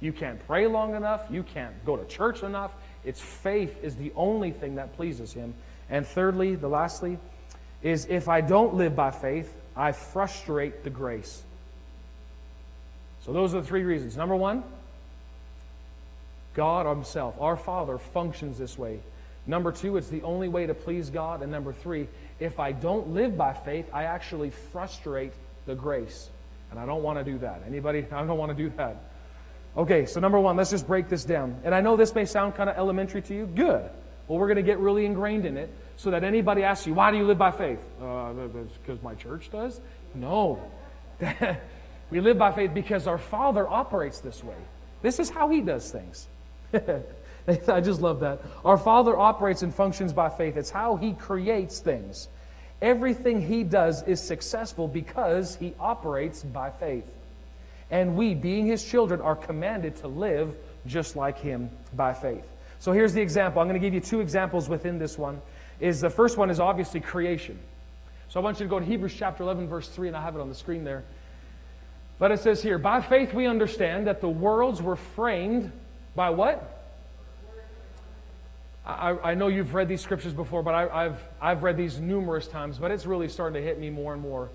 [0.00, 1.26] You can't pray long enough.
[1.30, 2.72] You can't go to church enough.
[3.04, 5.54] It's faith is the only thing that pleases Him.
[5.88, 7.18] And thirdly, the lastly,
[7.82, 11.42] is if I don't live by faith, I frustrate the grace.
[13.24, 14.16] So those are the three reasons.
[14.16, 14.62] Number one,
[16.54, 19.00] God Himself, our Father, functions this way.
[19.46, 21.42] Number two, it's the only way to please God.
[21.42, 22.08] And number three,
[22.38, 25.32] if I don't live by faith, I actually frustrate
[25.66, 26.28] the grace.
[26.70, 27.62] And I don't want to do that.
[27.66, 28.06] Anybody?
[28.12, 28.96] I don't want to do that.
[29.76, 31.60] Okay, so number one, let's just break this down.
[31.64, 33.46] And I know this may sound kind of elementary to you.
[33.46, 33.88] Good.
[34.26, 37.10] Well, we're going to get really ingrained in it so that anybody asks you, why
[37.10, 37.80] do you live by faith?
[38.02, 38.32] Uh,
[38.84, 39.80] because my church does?
[40.14, 40.60] No.
[42.10, 44.56] We live by faith because our Father operates this way.
[45.00, 46.26] This is how He does things.
[47.68, 48.40] I just love that.
[48.64, 50.56] Our Father operates and functions by faith.
[50.56, 52.28] It's how He creates things.
[52.82, 57.08] Everything He does is successful because He operates by faith.
[57.90, 60.54] And we, being His children, are commanded to live
[60.86, 62.44] just like Him by faith.
[62.78, 63.60] So here's the example.
[63.60, 65.40] I'm going to give you two examples within this one.
[65.80, 67.58] Is the first one is obviously creation.
[68.28, 70.36] So I want you to go to Hebrews chapter 11, verse 3, and I have
[70.36, 71.04] it on the screen there.
[72.18, 75.72] But it says here, by faith we understand that the worlds were framed
[76.14, 76.76] by what?
[78.86, 82.46] I, I know you've read these scriptures before, but I, I've, I've read these numerous
[82.46, 84.48] times, but it's really starting to hit me more and more.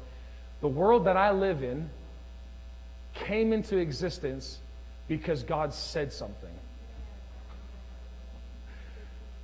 [0.61, 1.89] The world that I live in
[3.15, 4.59] came into existence
[5.07, 6.49] because God said something.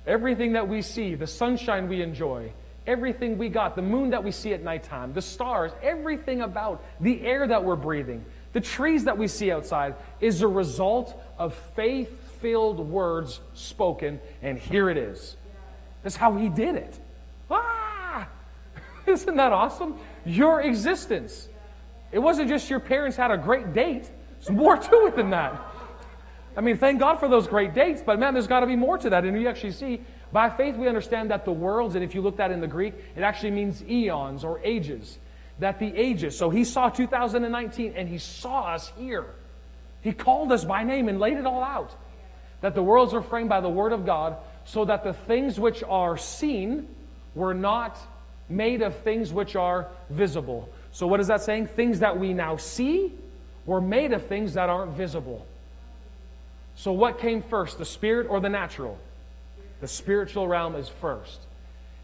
[0.06, 2.52] Everything that we see, the sunshine we enjoy,
[2.86, 7.20] everything we got, the moon that we see at nighttime, the stars, everything about the
[7.22, 12.10] air that we're breathing, the trees that we see outside is a result of faith
[12.40, 15.36] filled words spoken, and here it is.
[16.02, 16.98] That's how he did it.
[17.50, 18.28] Ah!
[19.06, 19.96] Isn't that awesome?
[20.26, 21.48] Your existence.
[22.12, 25.60] It wasn't just your parents had a great date, there's more to it than that.
[26.56, 28.98] I mean, thank God for those great dates, but man, there's got to be more
[28.98, 29.24] to that.
[29.24, 32.36] And you actually see, by faith, we understand that the worlds, and if you look
[32.36, 35.18] that in the Greek, it actually means eons or ages.
[35.60, 36.36] That the ages.
[36.36, 39.26] So he saw 2019 and he saw us here.
[40.02, 41.94] He called us by name and laid it all out.
[42.60, 45.82] That the worlds were framed by the word of God, so that the things which
[45.82, 46.88] are seen
[47.34, 47.98] were not
[48.48, 50.68] made of things which are visible.
[50.92, 51.68] So, what is that saying?
[51.68, 53.12] Things that we now see
[53.64, 55.46] were made of things that aren't visible.
[56.76, 58.98] So, what came first, the spirit or the natural?
[59.80, 61.40] The spiritual realm is first.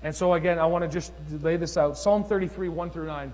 [0.03, 1.99] And so, again, I want to just lay this out.
[1.99, 3.33] Psalm 33, 1 through 9.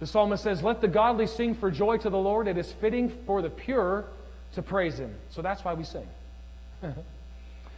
[0.00, 2.48] The psalmist says, Let the godly sing for joy to the Lord.
[2.48, 4.06] It is fitting for the pure
[4.54, 5.14] to praise him.
[5.28, 6.08] So that's why we sing.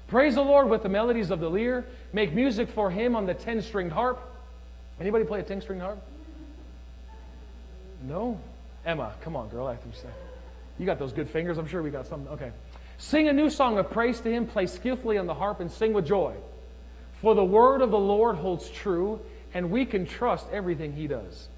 [0.07, 1.85] praise the Lord with the melodies of the lyre.
[2.13, 4.21] Make music for him on the ten stringed harp.
[5.01, 5.99] Anybody play a ten stringed harp?
[8.03, 8.39] No?
[8.85, 9.77] Emma, come on, girl.
[10.79, 11.59] You got those good fingers.
[11.59, 12.27] I'm sure we got some.
[12.29, 12.51] Okay.
[12.99, 14.47] Sing a new song of praise to him.
[14.47, 16.35] Play skillfully on the harp and sing with joy.
[17.21, 19.21] For the word of the Lord holds true,
[19.55, 21.49] and we can trust everything he does.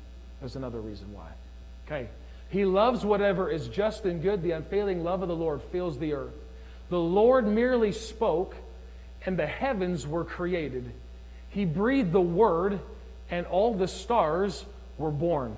[0.40, 1.28] There's another reason why.
[1.86, 2.08] Okay.
[2.50, 4.42] He loves whatever is just and good.
[4.42, 6.34] The unfailing love of the Lord fills the earth.
[6.90, 8.54] The Lord merely spoke,
[9.24, 10.92] and the heavens were created.
[11.50, 12.78] He breathed the word,
[13.30, 14.64] and all the stars
[14.98, 15.56] were born.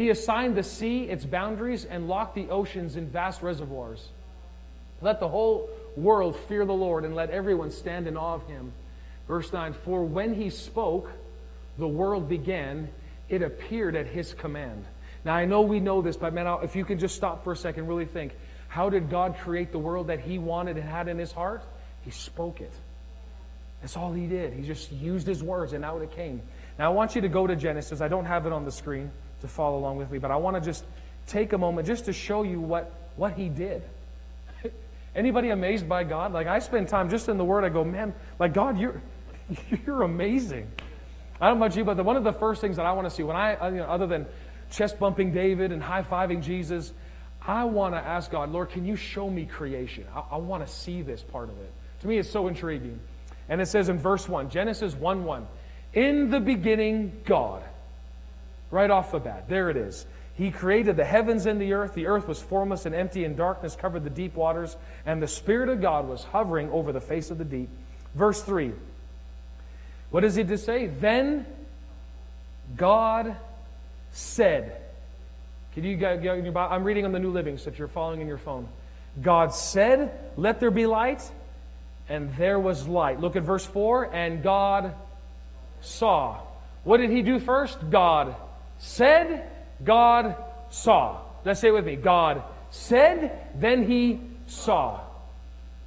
[0.00, 4.08] He assigned the sea its boundaries and locked the oceans in vast reservoirs.
[5.02, 8.72] Let the whole world fear the Lord and let everyone stand in awe of him.
[9.28, 11.12] Verse 9 For when he spoke,
[11.76, 12.88] the world began,
[13.28, 14.86] it appeared at his command.
[15.26, 17.56] Now, I know we know this, but man, if you can just stop for a
[17.56, 18.32] second, really think.
[18.68, 21.62] How did God create the world that he wanted and had in his heart?
[22.06, 22.72] He spoke it.
[23.82, 24.54] That's all he did.
[24.54, 26.40] He just used his words, and out it came.
[26.78, 28.00] Now, I want you to go to Genesis.
[28.00, 29.10] I don't have it on the screen
[29.40, 30.84] to follow along with me, but I want to just
[31.26, 33.82] take a moment just to show you what, what he did.
[35.14, 36.32] Anybody amazed by God?
[36.32, 37.64] Like I spend time just in the Word.
[37.64, 39.00] I go, man, like God, you're
[39.86, 40.70] you're amazing.
[41.40, 43.08] I don't know about you, but the, one of the first things that I want
[43.08, 44.26] to see when I, uh, you know, other than
[44.70, 46.92] chest bumping David and high fiving Jesus,
[47.40, 50.06] I want to ask God, Lord, can you show me creation?
[50.14, 51.72] I, I want to see this part of it.
[52.00, 53.00] To me, it's so intriguing.
[53.48, 55.46] And it says in verse 1, Genesis 1 1,
[55.94, 57.64] in the beginning, God.
[58.70, 59.48] Right off the bat.
[59.48, 60.06] There it is.
[60.34, 61.94] He created the heavens and the earth.
[61.94, 65.68] The earth was formless and empty, and darkness covered the deep waters, and the Spirit
[65.68, 67.68] of God was hovering over the face of the deep.
[68.14, 68.72] Verse 3.
[70.10, 70.86] What does he to say?
[70.86, 71.44] Then
[72.76, 73.36] God
[74.12, 74.80] said.
[75.74, 78.20] Can you get, get your I'm reading on the New Living, so if you're following
[78.20, 78.66] in your phone.
[79.20, 81.22] God said, Let there be light,
[82.08, 83.20] and there was light.
[83.20, 84.14] Look at verse 4.
[84.14, 84.94] And God
[85.80, 86.40] saw.
[86.82, 87.78] What did he do first?
[87.90, 88.34] God
[88.80, 89.46] said,
[89.84, 90.34] God
[90.70, 91.20] saw.
[91.44, 91.96] Let's say it with me.
[91.96, 95.00] God said, then he saw.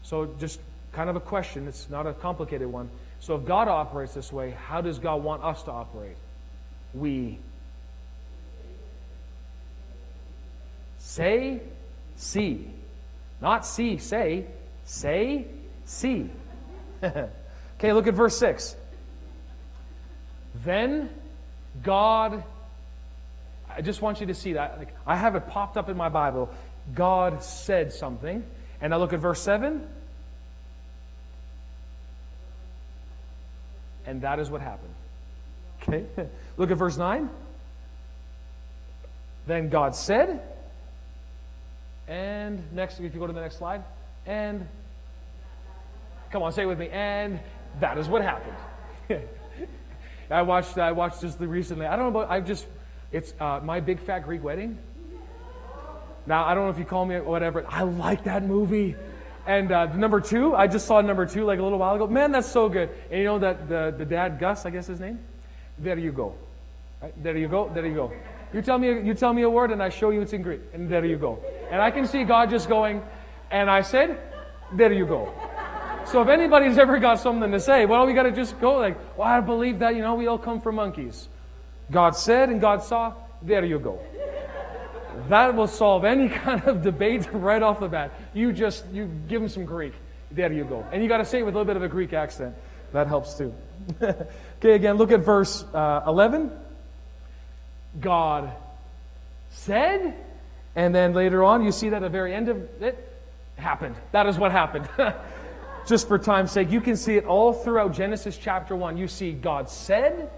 [0.03, 0.59] So just
[0.93, 1.67] kind of a question.
[1.67, 2.89] It's not a complicated one.
[3.19, 6.17] So if God operates this way, how does God want us to operate?
[6.93, 7.39] We
[10.99, 11.61] say,
[12.15, 12.69] see.
[13.41, 14.45] Not see, say.
[14.85, 15.47] Say,
[15.85, 16.29] see.
[17.03, 18.75] okay, look at verse 6.
[20.63, 21.09] Then
[21.81, 22.43] God
[23.75, 24.77] I just want you to see that.
[24.77, 26.49] Like, I have it popped up in my Bible.
[26.93, 28.43] God said something.
[28.81, 29.87] And I look at verse 7.
[34.05, 34.93] And that is what happened.
[35.81, 36.05] Okay?
[36.57, 37.29] look at verse 9.
[39.47, 40.41] Then God said,
[42.07, 43.83] and next, if you go to the next slide,
[44.25, 44.67] and
[46.31, 47.39] come on, say it with me, and
[47.79, 48.55] that is what happened.
[50.29, 51.85] I watched I watched this recently.
[51.85, 52.65] I don't know about I just
[53.13, 54.77] it's uh, My Big Fat Greek Wedding.
[56.25, 57.65] Now, I don't know if you call me whatever.
[57.69, 58.95] I like that movie.
[59.45, 62.07] And uh, number two, I just saw number two like a little while ago.
[62.07, 62.89] Man, that's so good.
[63.09, 65.19] And you know that the, the dad, Gus, I guess his name?
[65.79, 66.33] There you go.
[67.01, 67.23] Right?
[67.23, 67.69] There you go.
[67.73, 68.13] There you go.
[68.53, 70.61] You tell me, you tell me a word, and I show you it's in Greek,
[70.73, 71.39] and there you go.
[71.71, 73.01] And I can see God just going,
[73.51, 74.19] and I said,
[74.71, 75.33] there you go.
[76.05, 78.97] So if anybody's ever got something to say, well, we got to just go like,
[79.17, 81.27] well, I believe that, you know, we all come from monkeys.
[81.91, 83.99] God said and God saw, there you go.
[85.29, 88.11] That will solve any kind of debate right off the bat.
[88.33, 89.93] You just, you give them some Greek.
[90.31, 90.85] There you go.
[90.91, 92.55] And you got to say it with a little bit of a Greek accent.
[92.91, 93.53] That helps too.
[94.01, 96.51] okay, again, look at verse uh, 11.
[97.99, 98.51] God
[99.51, 100.15] said,
[100.75, 103.13] and then later on, you see that at the very end of it
[103.55, 103.95] happened.
[104.11, 104.89] That is what happened.
[105.85, 108.97] Just for time's sake, you can see it all throughout Genesis chapter 1.
[108.97, 110.29] You see God said,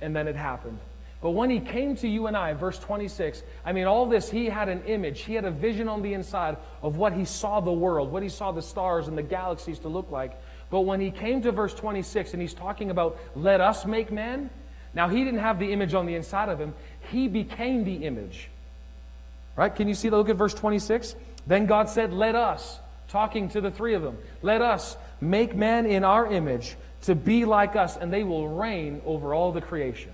[0.00, 0.78] and then it happened.
[1.20, 4.46] But when he came to you and I, verse 26, I mean, all this, he
[4.46, 7.72] had an image, he had a vision on the inside of what he saw the
[7.72, 10.40] world, what he saw the stars and the galaxies to look like.
[10.70, 14.48] But when he came to verse 26 and he's talking about, let us make man,
[14.94, 16.74] now he didn't have the image on the inside of him,
[17.10, 18.48] he became the image.
[19.56, 19.74] Right?
[19.74, 20.08] Can you see?
[20.08, 20.16] that?
[20.16, 21.16] Look at verse 26.
[21.48, 25.84] Then God said, Let us, talking to the three of them, let us make man
[25.84, 30.12] in our image to be like us, and they will reign over all the creation.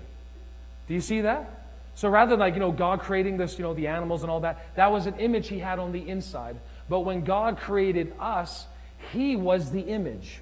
[0.87, 1.67] Do you see that?
[1.95, 4.41] So rather than like, you know, God creating this, you know, the animals and all
[4.41, 6.57] that, that was an image he had on the inside.
[6.89, 8.67] But when God created us,
[9.13, 10.41] he was the image.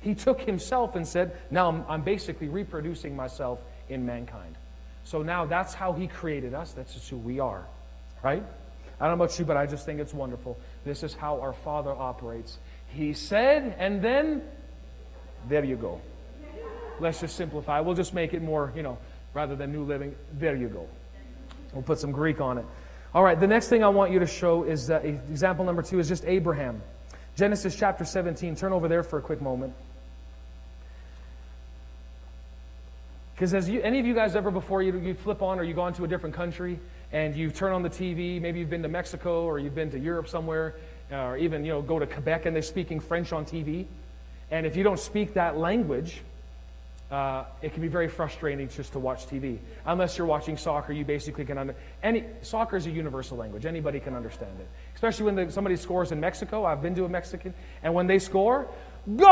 [0.00, 4.56] He took himself and said, Now I'm, I'm basically reproducing myself in mankind.
[5.04, 6.72] So now that's how he created us.
[6.72, 7.64] That's just who we are.
[8.22, 8.42] Right?
[9.00, 10.58] I don't know about you, but I just think it's wonderful.
[10.84, 12.58] This is how our Father operates.
[12.88, 14.42] He said, and then
[15.48, 16.00] there you go.
[17.00, 17.80] Let's just simplify.
[17.80, 18.98] We'll just make it more, you know,
[19.34, 20.14] rather than New Living.
[20.34, 20.88] There you go.
[21.72, 22.64] We'll put some Greek on it.
[23.14, 25.98] All right, the next thing I want you to show is uh, example number two
[25.98, 26.82] is just Abraham.
[27.36, 28.56] Genesis chapter 17.
[28.56, 29.72] Turn over there for a quick moment.
[33.34, 35.72] Because has you, any of you guys ever before you, you flip on or you
[35.72, 36.80] go into a different country
[37.12, 39.98] and you turn on the TV, maybe you've been to Mexico or you've been to
[39.98, 40.74] Europe somewhere,
[41.12, 43.86] or even you know go to Quebec and they're speaking French on TV,
[44.50, 46.22] and if you don't speak that language,
[47.10, 49.58] uh, it can be very frustrating just to watch TV.
[49.86, 53.64] Unless you're watching soccer, you basically can under any soccer is a universal language.
[53.64, 54.68] Anybody can understand it.
[54.94, 56.66] Especially when the, somebody scores in Mexico.
[56.66, 58.68] I've been to a Mexican, and when they score,
[59.16, 59.24] go,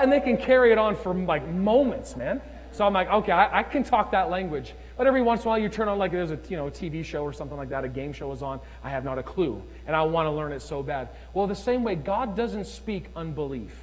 [0.00, 2.40] and they can carry it on for like moments, man.
[2.72, 4.74] So I'm like, okay, I, I, can talk that language.
[4.96, 6.70] But every once in a while, you turn on like there's a you know a
[6.70, 8.60] TV show or something like that, a game show is on.
[8.82, 11.10] I have not a clue, and I want to learn it so bad.
[11.34, 13.76] Well, the same way, God doesn't speak unbelief.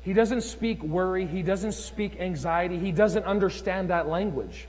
[0.00, 1.26] He doesn't speak worry.
[1.26, 2.78] He doesn't speak anxiety.
[2.78, 4.66] He doesn't understand that language.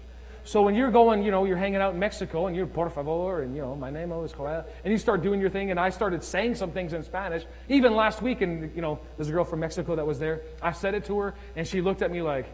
[0.47, 3.43] So when you're going, you know, you're hanging out in Mexico and you're por favor
[3.43, 5.89] and you know, my name is Joel, and you start doing your thing, and I
[5.89, 7.43] started saying some things in Spanish.
[7.67, 10.41] Even last week, and you know, there's a girl from Mexico that was there.
[10.62, 12.45] I said it to her, and she looked at me like,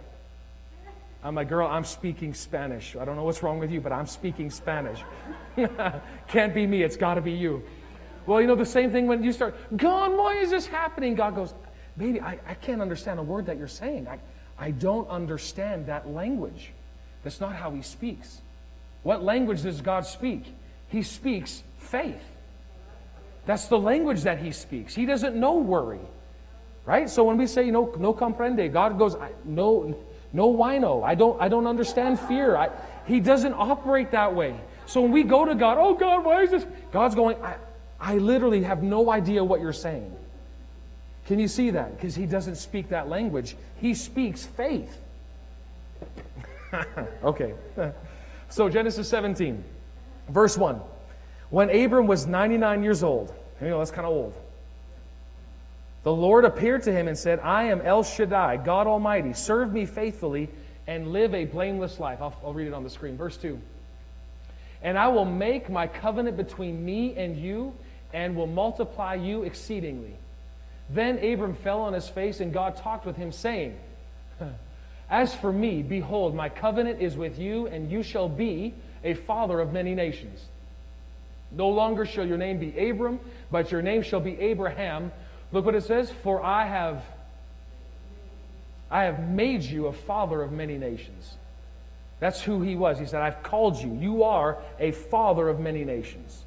[1.24, 2.96] I'm like, girl, I'm speaking Spanish.
[2.96, 5.00] I don't know what's wrong with you, but I'm speaking Spanish.
[6.28, 7.64] Can't be me, it's got to be you.
[8.26, 11.16] Well, you know, the same thing when you start, God, why is this happening?
[11.16, 11.54] God goes,
[11.98, 14.08] baby, I, I can't understand a word that you're saying.
[14.08, 14.20] I,
[14.58, 16.72] I don't understand that language.
[17.24, 18.42] That's not how he speaks.
[19.04, 20.46] What language does God speak?
[20.88, 22.24] He speaks faith.
[23.46, 24.96] That's the language that he speaks.
[24.96, 26.00] He doesn't know worry.
[26.86, 27.10] Right?
[27.10, 29.96] So when we say no, no comprende, God goes, no,
[30.34, 31.04] no wino.
[31.04, 32.58] I don't, I don't understand fear.
[32.58, 32.70] I,
[33.06, 34.60] he doesn't operate that way.
[34.88, 36.66] So when we go to God, oh God, why is this?
[36.92, 37.56] God's going, I,
[38.00, 40.14] I literally have no idea what you're saying.
[41.28, 41.96] Can you see that?
[41.96, 43.56] Because he doesn't speak that language.
[43.80, 44.98] He speaks faith.
[47.24, 47.54] okay.
[48.50, 49.64] so Genesis 17,
[50.30, 50.82] verse 1.
[51.50, 54.34] When Abram was 99 years old, you know, that's kind of old.
[56.04, 59.34] The Lord appeared to him and said, I am El Shaddai, God Almighty.
[59.34, 60.50] Serve me faithfully
[60.86, 62.22] and live a blameless life.
[62.22, 63.16] I'll, I'll, read it on the screen.
[63.16, 63.60] Verse 2.
[64.82, 67.74] And I will make my covenant between me and you
[68.12, 70.14] and will multiply you exceedingly.
[70.90, 73.78] Then Abram fell on his face, and God talked with him, saying,
[75.10, 78.74] As for me, behold, my covenant is with you, and you shall be
[79.06, 80.42] a father of many nations.
[81.52, 83.20] No longer shall your name be Abram,
[83.52, 85.12] but your name shall be Abraham
[85.54, 87.04] Look what it says, for I have
[88.90, 91.36] I have made you a father of many nations.
[92.20, 93.00] That's who he was.
[93.00, 93.92] He said, I've called you.
[93.96, 96.44] You are a father of many nations.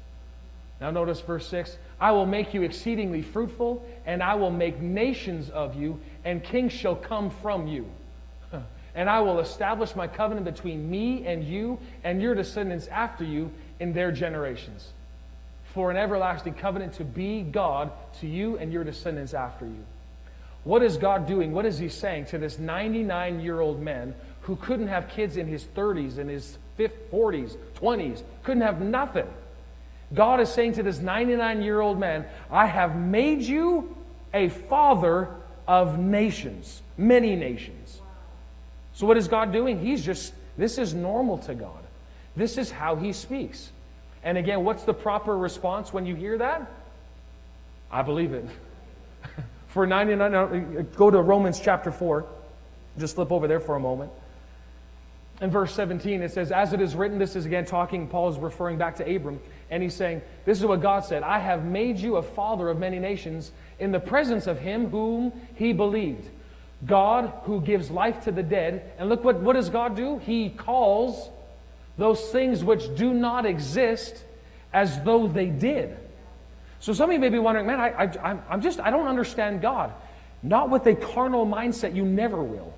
[0.79, 5.49] Now, notice verse 6 I will make you exceedingly fruitful, and I will make nations
[5.49, 7.85] of you, and kings shall come from you.
[8.95, 13.51] And I will establish my covenant between me and you and your descendants after you
[13.79, 14.91] in their generations
[15.77, 19.85] for an everlasting covenant to be God to you and your descendants after you.
[20.63, 21.51] What is God doing?
[21.51, 25.45] What is He saying to this 99 year old man who couldn't have kids in
[25.45, 29.27] his 30s, in his 50s, 40s, 20s, couldn't have nothing.
[30.15, 33.95] God is saying to this 99 year old man, I have made you
[34.33, 35.29] a father
[35.67, 38.01] of nations, many nations.
[38.95, 39.79] So, what is God doing?
[39.79, 41.83] He's just, this is normal to God.
[42.35, 43.69] This is how He speaks.
[44.23, 46.71] And again, what's the proper response when you hear that?
[47.91, 48.45] I believe it.
[49.67, 52.25] for 99, go to Romans chapter 4.
[52.97, 54.11] Just flip over there for a moment.
[55.39, 58.39] In verse 17, it says, As it is written, this is again talking, Paul is
[58.39, 59.39] referring back to Abram,
[59.69, 62.79] and he's saying, This is what God said I have made you a father of
[62.79, 66.27] many nations in the presence of him whom he believed.
[66.85, 68.91] God who gives life to the dead.
[68.97, 70.17] And look what, what does God do?
[70.19, 71.29] He calls
[71.97, 74.23] those things which do not exist
[74.73, 75.97] as though they did.
[76.79, 79.61] So some of you may be wondering, man, I, I, I'm just, I don't understand
[79.61, 79.91] God.
[80.43, 82.73] Not with a carnal mindset, you never will.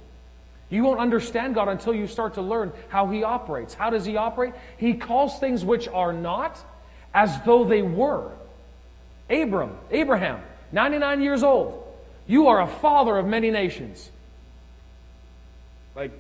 [0.70, 3.74] You won't understand God until you start to learn how He operates.
[3.74, 4.53] How does He operate?
[4.78, 6.57] He calls things which are not
[7.13, 8.32] as though they were.
[9.30, 10.41] Abram, Abraham,
[10.72, 11.86] 99 years old.
[12.28, 14.09] You are a father of many nations.
[15.95, 16.11] Like,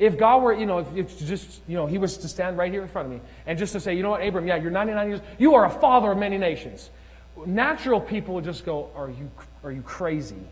[0.00, 2.72] if God were, you know, if, if just, you know, He was to stand right
[2.72, 4.70] here in front of me and just to say, you know what, Abram, yeah, you're
[4.70, 6.90] 99 years, you are a father of many nations.
[7.46, 9.30] Natural people would just go, are you,
[9.62, 10.42] are you crazy?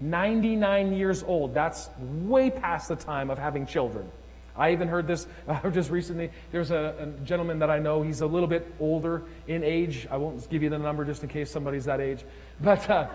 [0.00, 1.54] 99 years old.
[1.54, 4.10] That's way past the time of having children.
[4.56, 6.30] I even heard this uh, just recently.
[6.50, 8.02] There's a, a, gentleman that I know.
[8.02, 10.08] He's a little bit older in age.
[10.10, 12.24] I won't give you the number just in case somebody's that age.
[12.60, 13.06] But uh,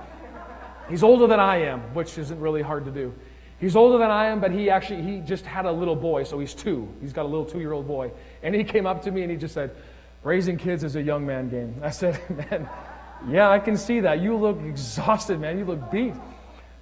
[0.90, 3.14] he's older than I am, which isn't really hard to do.
[3.60, 6.39] He's older than I am, but he actually he just had a little boy, so
[6.39, 6.88] he's two.
[7.01, 9.54] He's got a little two-year-old boy, and he came up to me and he just
[9.54, 9.72] said,
[10.24, 12.20] "Raising kids is a young man game." I said,
[12.51, 12.70] "Man,
[13.30, 14.22] yeah, I can see that.
[14.22, 15.58] You look exhausted, man.
[15.58, 16.14] You look beat."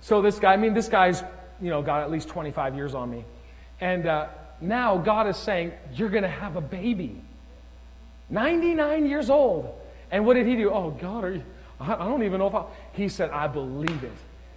[0.01, 1.24] So this guy, I mean, this guy's,
[1.61, 3.24] you know, got at least 25 years on me.
[3.80, 4.28] And uh,
[4.59, 7.22] now God is saying, You're going to have a baby.
[8.30, 9.74] 99 years old.
[10.09, 10.72] And what did he do?
[10.72, 11.43] Oh, God, you,
[11.80, 12.65] I don't even know if I.
[12.93, 14.11] He said, I believe it.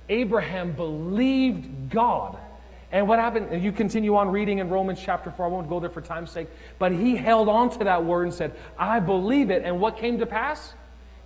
[0.08, 2.38] Abraham believed God.
[2.92, 3.62] And what happened?
[3.62, 5.46] You continue on reading in Romans chapter 4.
[5.46, 6.48] I won't go there for time's sake.
[6.78, 9.62] But he held on to that word and said, I believe it.
[9.64, 10.72] And what came to pass?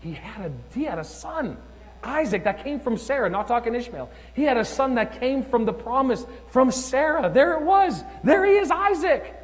[0.01, 1.59] He had a, he had a son.
[2.03, 4.09] Isaac that came from Sarah, not talking Ishmael.
[4.35, 7.29] He had a son that came from the promise from Sarah.
[7.29, 8.03] There it was.
[8.22, 9.35] There he is, Isaac.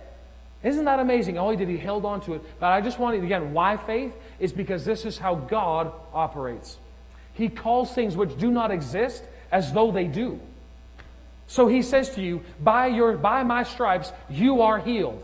[0.63, 1.37] Isn't that amazing?
[1.37, 2.43] All he did, he held on to it.
[2.59, 4.15] But I just wanted, again, why faith?
[4.39, 6.79] Is because this is how God operates.
[7.35, 9.23] He calls things which do not exist
[9.53, 10.41] as though they do.
[11.47, 15.23] So he says to you, by, your, by my stripes, you are healed.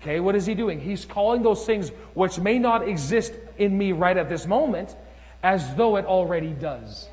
[0.00, 0.80] Okay, what is he doing?
[0.80, 4.94] He's calling those things which may not exist in me right at this moment
[5.42, 7.08] as though it already does.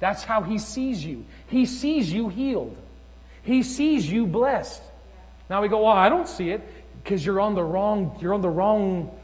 [0.00, 1.24] That's how he sees you.
[1.48, 2.76] He sees you healed.
[3.42, 4.82] He sees you blessed.
[5.50, 6.62] Now we go, well, I don't see it
[7.02, 9.17] because you're on the wrong, you're on the wrong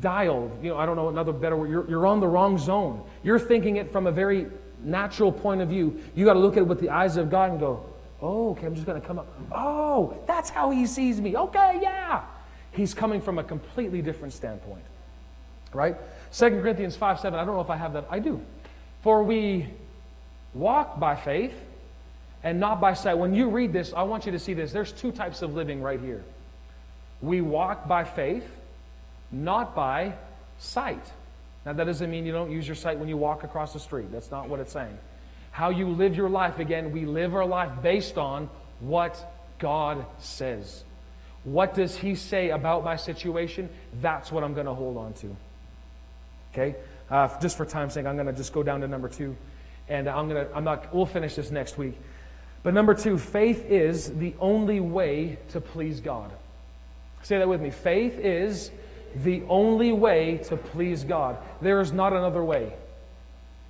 [0.00, 0.50] dial.
[0.62, 1.70] You know, I don't know another better word.
[1.70, 3.02] You're, you're on the wrong zone.
[3.22, 4.46] You're thinking it from a very
[4.82, 6.00] natural point of view.
[6.14, 7.84] You got to look at it with the eyes of God and go,
[8.20, 9.26] oh, okay, I'm just going to come up.
[9.52, 11.36] Oh, that's how he sees me.
[11.36, 12.22] Okay, yeah.
[12.72, 14.84] He's coming from a completely different standpoint.
[15.72, 15.96] Right?
[16.32, 18.06] 2 Corinthians 5 7, I don't know if I have that.
[18.10, 18.40] I do.
[19.02, 19.68] For we
[20.54, 21.54] walk by faith
[22.42, 23.14] and not by sight.
[23.14, 24.72] When you read this, I want you to see this.
[24.72, 26.24] There's two types of living right here.
[27.20, 28.44] We walk by faith,
[29.30, 30.14] not by
[30.58, 31.04] sight.
[31.66, 34.10] Now, that doesn't mean you don't use your sight when you walk across the street.
[34.10, 34.96] That's not what it's saying.
[35.50, 38.48] How you live your life, again, we live our life based on
[38.80, 40.84] what God says.
[41.44, 43.68] What does He say about my situation?
[44.00, 45.36] That's what I'm going to hold on to.
[46.52, 46.76] Okay?
[47.10, 49.36] Uh, just for time's sake, I'm going to just go down to number two.
[49.88, 51.98] And I'm going to, I'm not, we'll finish this next week.
[52.62, 56.30] But number two, faith is the only way to please God.
[57.22, 57.70] Say that with me.
[57.70, 58.70] Faith is
[59.22, 61.36] the only way to please God.
[61.60, 62.72] There is not another way.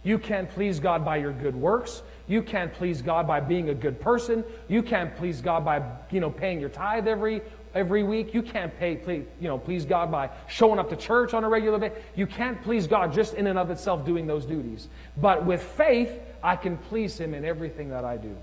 [0.04, 2.02] You can't please God by your good works.
[2.28, 4.44] You can't please God by being a good person.
[4.68, 7.42] You can't please God by, you know, paying your tithe every
[7.74, 8.34] every week.
[8.34, 11.48] You can't pay, please, you know, please God by showing up to church on a
[11.48, 11.98] regular basis.
[12.16, 14.88] You can't please God just in and of itself doing those duties.
[15.16, 16.10] But with faith,
[16.42, 18.36] I can please Him in everything that I do.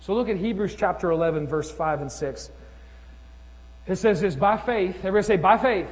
[0.00, 2.50] So look at Hebrews chapter 11, verse 5 and 6.
[3.86, 4.96] It says this by faith.
[5.04, 5.88] Everybody say, by faith.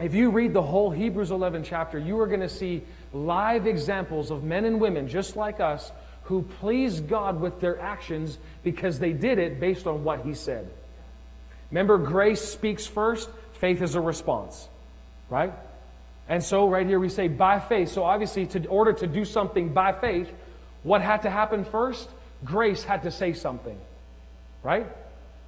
[0.00, 2.82] If you read the whole Hebrews 11 chapter, you are going to see
[3.12, 5.90] live examples of men and women just like us
[6.24, 10.70] who pleased God with their actions because they did it based on what He said.
[11.70, 14.68] Remember, grace speaks first, faith is a response,
[15.30, 15.52] right?
[16.28, 17.90] And so, right here, we say by faith.
[17.90, 20.30] So, obviously, to, order to do something by faith,
[20.82, 22.08] what had to happen first?
[22.44, 23.78] Grace had to say something.
[24.62, 24.86] Right?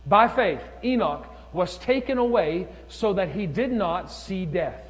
[0.06, 4.84] By faith, Enoch was taken away so that he did not see death.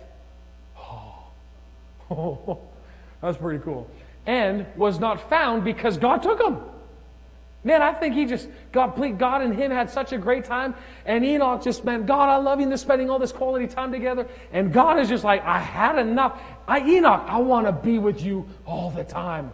[2.11, 2.59] Oh,
[3.23, 3.89] that's pretty cool.
[4.27, 6.59] And was not found because God took him.
[7.63, 10.75] Man, I think he just, God, God and him had such a great time.
[11.05, 12.63] And Enoch just meant, God, I love you.
[12.63, 14.27] And they're spending all this quality time together.
[14.51, 16.41] And God is just like, I had enough.
[16.67, 19.53] I, Enoch, I want to be with you all the time.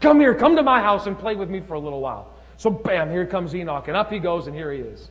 [0.00, 2.32] Come here, come to my house and play with me for a little while.
[2.56, 3.88] So, bam, here comes Enoch.
[3.88, 5.10] And up he goes, and here he is.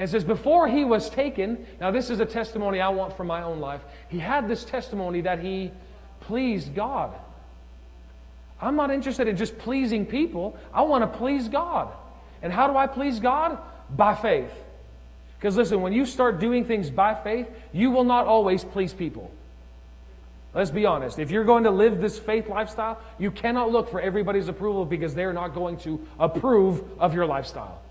[0.00, 3.26] And it says, before he was taken, now this is a testimony I want from
[3.26, 3.82] my own life.
[4.08, 5.72] He had this testimony that he
[6.20, 7.12] pleased God.
[8.62, 10.56] I'm not interested in just pleasing people.
[10.72, 11.92] I want to please God.
[12.40, 13.58] And how do I please God?
[13.94, 14.50] By faith.
[15.38, 19.30] Because listen, when you start doing things by faith, you will not always please people.
[20.54, 21.18] Let's be honest.
[21.18, 25.14] If you're going to live this faith lifestyle, you cannot look for everybody's approval because
[25.14, 27.82] they're not going to approve of your lifestyle.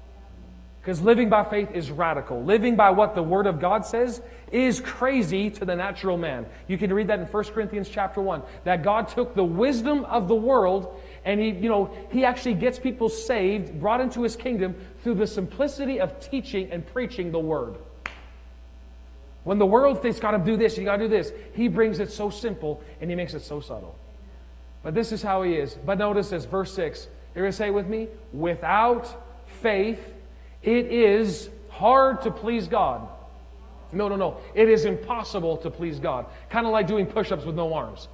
[0.82, 2.44] Because living by faith is radical.
[2.44, 4.22] Living by what the Word of God says
[4.52, 6.46] is crazy to the natural man.
[6.68, 8.42] You can read that in 1 Corinthians chapter 1.
[8.64, 12.80] That God took the wisdom of the world and he, you know, he actually gets
[12.80, 17.76] people saved, brought into his kingdom through the simplicity of teaching and preaching the Word.
[19.44, 22.00] When the world thinks, got to do this, you got to do this, he brings
[22.00, 23.96] it so simple and he makes it so subtle.
[24.84, 25.76] But this is how he is.
[25.86, 27.08] But notice this, verse 6.
[27.36, 28.08] You're going to say it with me?
[28.32, 29.24] Without
[29.62, 30.14] faith,
[30.64, 33.08] it is hard to please God.
[33.92, 34.38] No, no, no.
[34.54, 36.26] It is impossible to please God.
[36.50, 38.08] Kind of like doing push ups with no arms.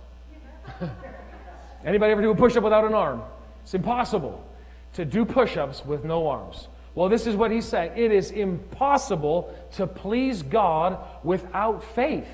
[1.85, 3.21] Anybody ever do a push up without an arm?
[3.63, 4.43] It's impossible
[4.93, 6.67] to do push ups with no arms.
[6.95, 7.91] Well, this is what he's saying.
[7.95, 12.27] It is impossible to please God without faith.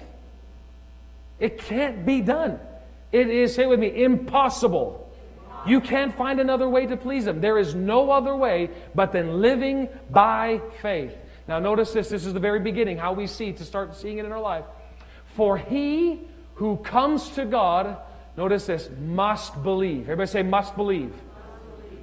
[1.39, 2.59] It can't be done.
[3.11, 5.10] It is, say with me, impossible.
[5.65, 7.41] You can't find another way to please Him.
[7.41, 11.15] There is no other way but than living by faith.
[11.47, 12.09] Now, notice this.
[12.09, 14.65] This is the very beginning, how we see to start seeing it in our life.
[15.35, 16.21] For he
[16.55, 17.97] who comes to God,
[18.37, 20.03] notice this, must believe.
[20.03, 21.13] Everybody say, must believe.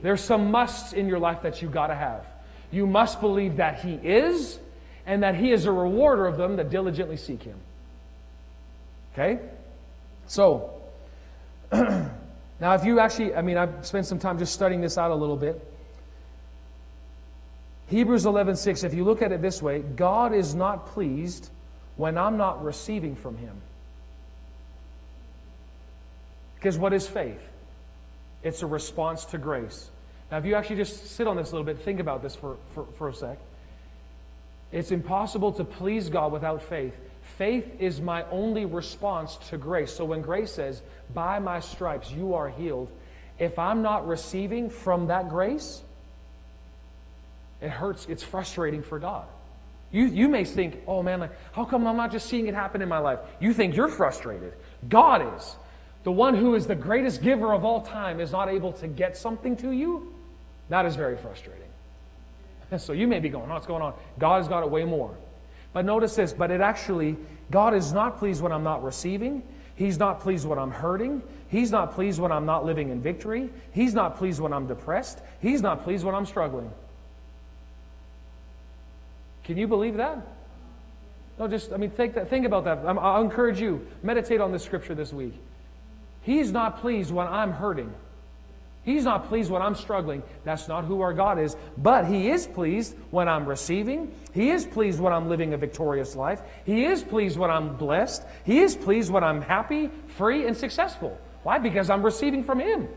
[0.03, 2.27] There's some musts in your life that you've got to have.
[2.71, 4.59] You must believe that He is,
[5.07, 7.57] and that He is a rewarder of them that diligently seek Him.
[9.13, 9.41] Okay?
[10.27, 10.83] So,
[12.61, 15.15] Now, if you actually, I mean, I've spent some time just studying this out a
[15.15, 15.65] little bit.
[17.89, 21.51] Hebrews 11:6, if you look at it this way, God is not pleased
[21.97, 23.61] when I'm not receiving from Him.
[26.57, 27.41] Because what is faith?
[28.43, 29.91] It's a response to grace.
[30.31, 32.57] Now, if you actually just sit on this a little bit, think about this for,
[32.75, 33.39] for, for a sec.
[34.71, 36.95] It's impossible to please God without faith.
[37.39, 39.93] Faith is my only response to grace.
[39.93, 40.83] So when grace says,
[41.15, 42.91] By my stripes you are healed,
[43.39, 45.81] if I'm not receiving from that grace,
[47.61, 48.07] it hurts.
[48.09, 49.25] It's frustrating for God.
[49.93, 52.83] You, you may think, oh man, like, how come I'm not just seeing it happen
[52.83, 53.21] in my life?
[53.41, 54.53] You think you're frustrated.
[54.89, 55.55] God is.
[56.03, 59.17] The one who is the greatest giver of all time is not able to get
[59.17, 60.13] something to you.
[60.71, 61.63] That is very frustrating.
[62.79, 63.95] So you may be going, oh, what's going on?
[64.19, 65.17] God has got it way more.
[65.73, 67.17] But notice this, but it actually,
[67.51, 69.43] God is not pleased when I'm not receiving.
[69.77, 71.23] He's not pleased when I'm hurting.
[71.49, 73.51] He's not pleased when I'm not living in victory.
[73.73, 75.21] He's not pleased when I'm depressed.
[75.41, 76.71] He's not pleased when I'm struggling.
[79.45, 80.27] Can you believe that?
[81.39, 82.79] No, just, I mean, think, that, think about that.
[82.85, 85.35] I'll encourage you, meditate on this scripture this week.
[86.23, 87.93] He's not pleased when I'm hurting.
[88.89, 90.23] He's not pleased when I'm struggling.
[90.45, 91.57] That's not who our God is.
[91.77, 94.15] But He is pleased when I'm receiving.
[94.33, 96.41] He is pleased when I'm living a victorious life.
[96.65, 98.23] He is pleased when I'm blessed.
[98.45, 101.19] He is pleased when I'm happy, free, and successful.
[101.43, 101.59] Why?
[101.59, 102.89] Because I'm receiving from Him.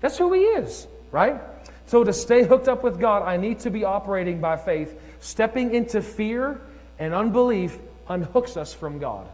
[0.00, 1.40] That's who He is, right?
[1.86, 4.96] So to stay hooked up with God, I need to be operating by faith.
[5.18, 6.60] Stepping into fear
[7.00, 7.76] and unbelief
[8.08, 9.26] unhooks us from God.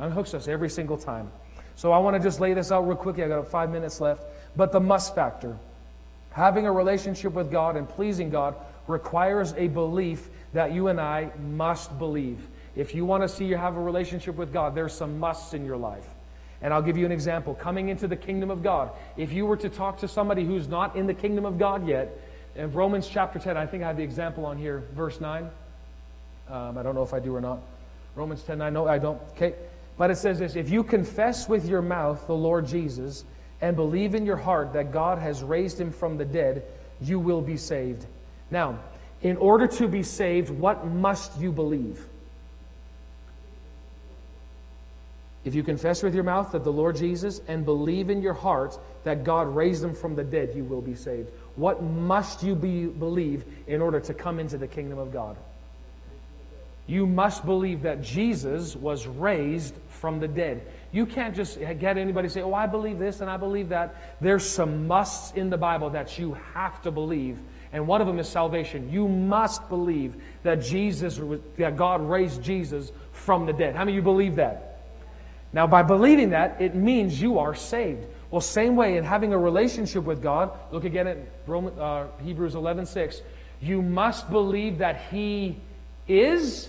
[0.00, 1.30] Unhooks us every single time.
[1.76, 3.22] So I want to just lay this out real quickly.
[3.22, 4.24] I got five minutes left.
[4.56, 5.56] But the must factor,
[6.32, 8.54] having a relationship with God and pleasing God,
[8.86, 12.38] requires a belief that you and I must believe.
[12.76, 15.64] If you want to see you have a relationship with God, there's some musts in
[15.64, 16.06] your life.
[16.62, 17.54] And I'll give you an example.
[17.54, 20.96] Coming into the kingdom of God, if you were to talk to somebody who's not
[20.96, 22.10] in the kingdom of God yet,
[22.56, 25.50] in Romans chapter 10, I think I have the example on here, verse 9.
[26.48, 27.58] Um, I don't know if I do or not.
[28.14, 28.72] Romans 10 9.
[28.72, 29.20] No, I don't.
[29.32, 29.54] Okay.
[29.96, 33.24] But it says this If you confess with your mouth the Lord Jesus
[33.64, 36.64] and believe in your heart that God has raised him from the dead,
[37.00, 38.04] you will be saved.
[38.50, 38.78] Now,
[39.22, 42.06] in order to be saved, what must you believe?
[45.46, 48.78] If you confess with your mouth that the Lord Jesus and believe in your heart
[49.04, 51.30] that God raised him from the dead, you will be saved.
[51.56, 55.38] What must you be, believe in order to come into the kingdom of God?
[56.86, 60.66] You must believe that Jesus was raised from the dead.
[60.92, 64.16] You can't just get anybody to say, Oh, I believe this and I believe that.
[64.20, 67.38] There's some musts in the Bible that you have to believe.
[67.72, 68.92] And one of them is salvation.
[68.92, 70.14] You must believe
[70.44, 71.20] that Jesus,
[71.56, 73.74] that God raised Jesus from the dead.
[73.74, 74.74] How many of you believe that?
[75.52, 78.06] Now, by believing that, it means you are saved.
[78.30, 81.18] Well, same way in having a relationship with God, look again at
[81.48, 83.22] uh, Hebrews 11 6.
[83.60, 85.56] You must believe that He
[86.08, 86.68] is,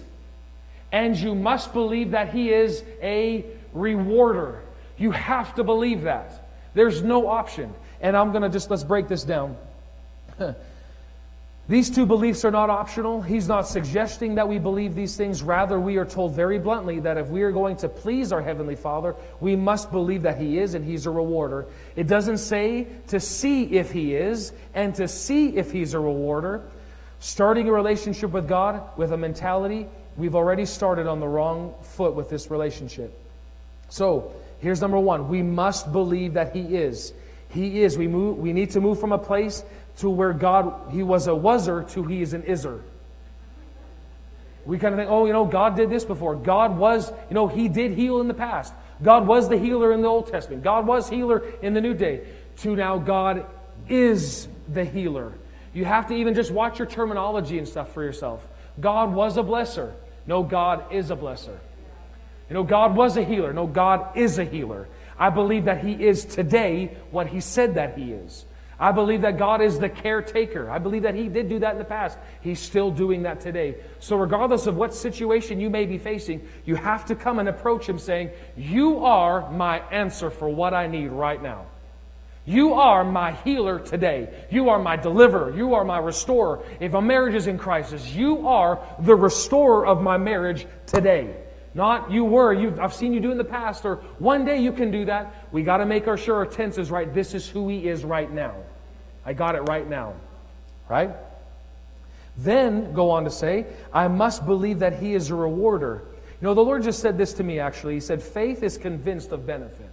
[0.91, 4.61] and you must believe that He is a rewarder.
[4.97, 6.47] You have to believe that.
[6.73, 7.73] There's no option.
[8.01, 9.57] And I'm going to just, let's break this down.
[11.67, 13.23] These two beliefs are not optional.
[13.23, 15.41] He's not suggesting that we believe these things.
[15.41, 18.75] Rather, we are told very bluntly that if we are going to please our Heavenly
[18.75, 21.65] Father, we must believe that He is and He's a rewarder.
[21.95, 26.61] It doesn't say to see if He is and to see if He's a rewarder.
[27.19, 29.87] Starting a relationship with God with a mentality,
[30.17, 33.17] we've already started on the wrong foot with this relationship.
[33.89, 37.13] So, here's number one we must believe that He is.
[37.49, 37.97] He is.
[37.97, 39.63] We, move, we need to move from a place
[39.97, 42.81] to where God, He was a waser to He is an iser.
[44.65, 46.35] We kind of think, oh, you know, God did this before.
[46.35, 48.73] God was, you know, He did heal in the past.
[49.03, 50.63] God was the healer in the Old Testament.
[50.63, 52.25] God was healer in the New Day.
[52.57, 53.45] To now, God
[53.89, 55.33] is the healer.
[55.73, 58.45] You have to even just watch your terminology and stuff for yourself.
[58.79, 59.93] God was a blesser.
[60.27, 61.57] No, God is a blesser.
[62.49, 63.53] You know, God was a healer.
[63.53, 64.87] No, God is a healer.
[65.17, 68.45] I believe that He is today what He said that He is.
[68.77, 70.69] I believe that God is the caretaker.
[70.69, 72.17] I believe that He did do that in the past.
[72.41, 73.75] He's still doing that today.
[73.99, 77.87] So, regardless of what situation you may be facing, you have to come and approach
[77.87, 81.65] Him saying, You are my answer for what I need right now.
[82.45, 84.29] You are my healer today.
[84.51, 85.55] You are my deliverer.
[85.55, 86.63] You are my restorer.
[86.79, 91.35] If a marriage is in crisis, you are the restorer of my marriage today.
[91.73, 94.71] Not you were, you I've seen you do in the past, or one day you
[94.71, 95.47] can do that.
[95.51, 97.11] We got to make our sure our tense is right.
[97.13, 98.53] This is who he is right now.
[99.25, 100.13] I got it right now.
[100.87, 101.11] Right?
[102.37, 106.03] Then go on to say, I must believe that he is a rewarder.
[106.41, 107.95] You know, the Lord just said this to me actually.
[107.95, 109.84] He said, faith is convinced of benefit.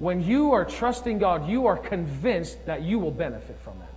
[0.00, 3.94] When you are trusting God, you are convinced that you will benefit from it.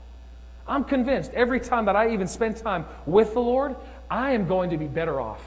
[0.67, 3.75] I'm convinced every time that I even spend time with the Lord,
[4.11, 5.41] I am going to be better off.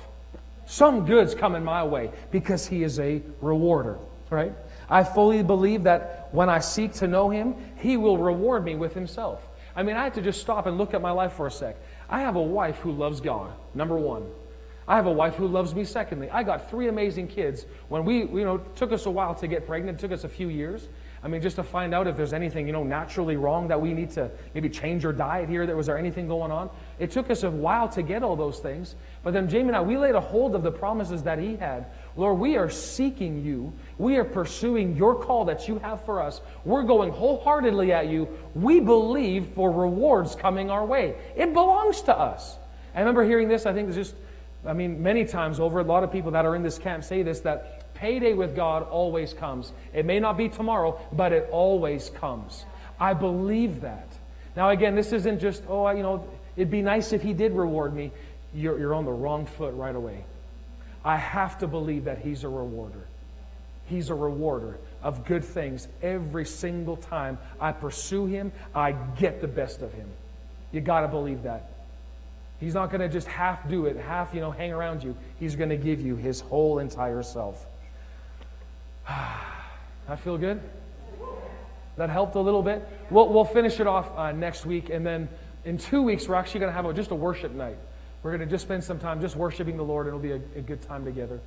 [0.64, 3.98] Some good's coming my way because He is a rewarder,
[4.30, 4.52] right?
[4.88, 8.94] I fully believe that when I seek to know Him, He will reward me with
[8.94, 9.46] Himself.
[9.76, 11.76] I mean, I had to just stop and look at my life for a sec.
[12.08, 14.24] I have a wife who loves God, number one.
[14.88, 16.30] I have a wife who loves me, secondly.
[16.30, 17.66] I got three amazing kids.
[17.88, 20.48] When we, you know, took us a while to get pregnant, took us a few
[20.48, 20.88] years.
[21.24, 23.92] I mean, just to find out if there's anything, you know, naturally wrong that we
[23.92, 26.70] need to maybe change our diet here, that was there anything going on.
[27.00, 28.94] It took us a while to get all those things.
[29.24, 31.86] But then Jamie and I, we laid a hold of the promises that he had.
[32.16, 33.72] Lord, we are seeking you.
[33.98, 36.42] We are pursuing your call that you have for us.
[36.64, 38.28] We're going wholeheartedly at you.
[38.54, 41.16] We believe for rewards coming our way.
[41.34, 42.56] It belongs to us.
[42.94, 44.14] I remember hearing this, I think it's just,
[44.66, 47.22] I mean, many times over, a lot of people that are in this camp say
[47.22, 49.72] this, that payday with God always comes.
[49.94, 52.64] It may not be tomorrow, but it always comes.
[52.98, 54.08] I believe that.
[54.56, 57.94] Now, again, this isn't just, oh, you know, It'd be nice if He did reward
[57.94, 58.10] me.
[58.54, 60.24] You're, you're on the wrong foot right away.
[61.04, 63.06] I have to believe that He's a rewarder.
[63.86, 65.86] He's a rewarder of good things.
[66.02, 70.08] Every single time I pursue Him, I get the best of Him.
[70.72, 71.70] You got to believe that.
[72.58, 75.16] He's not going to just half do it, half, you know, hang around you.
[75.38, 77.66] He's going to give you His whole entire self.
[79.08, 80.60] I feel good?
[81.96, 82.86] That helped a little bit?
[83.10, 85.28] We'll, we'll finish it off uh, next week and then
[85.66, 87.76] in two weeks, we're actually going to have a, just a worship night.
[88.22, 90.62] We're going to just spend some time just worshiping the Lord, it'll be a, a
[90.62, 91.40] good time together.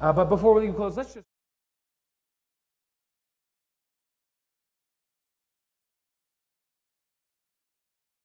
[0.00, 1.26] Uh, but before we close, let's just.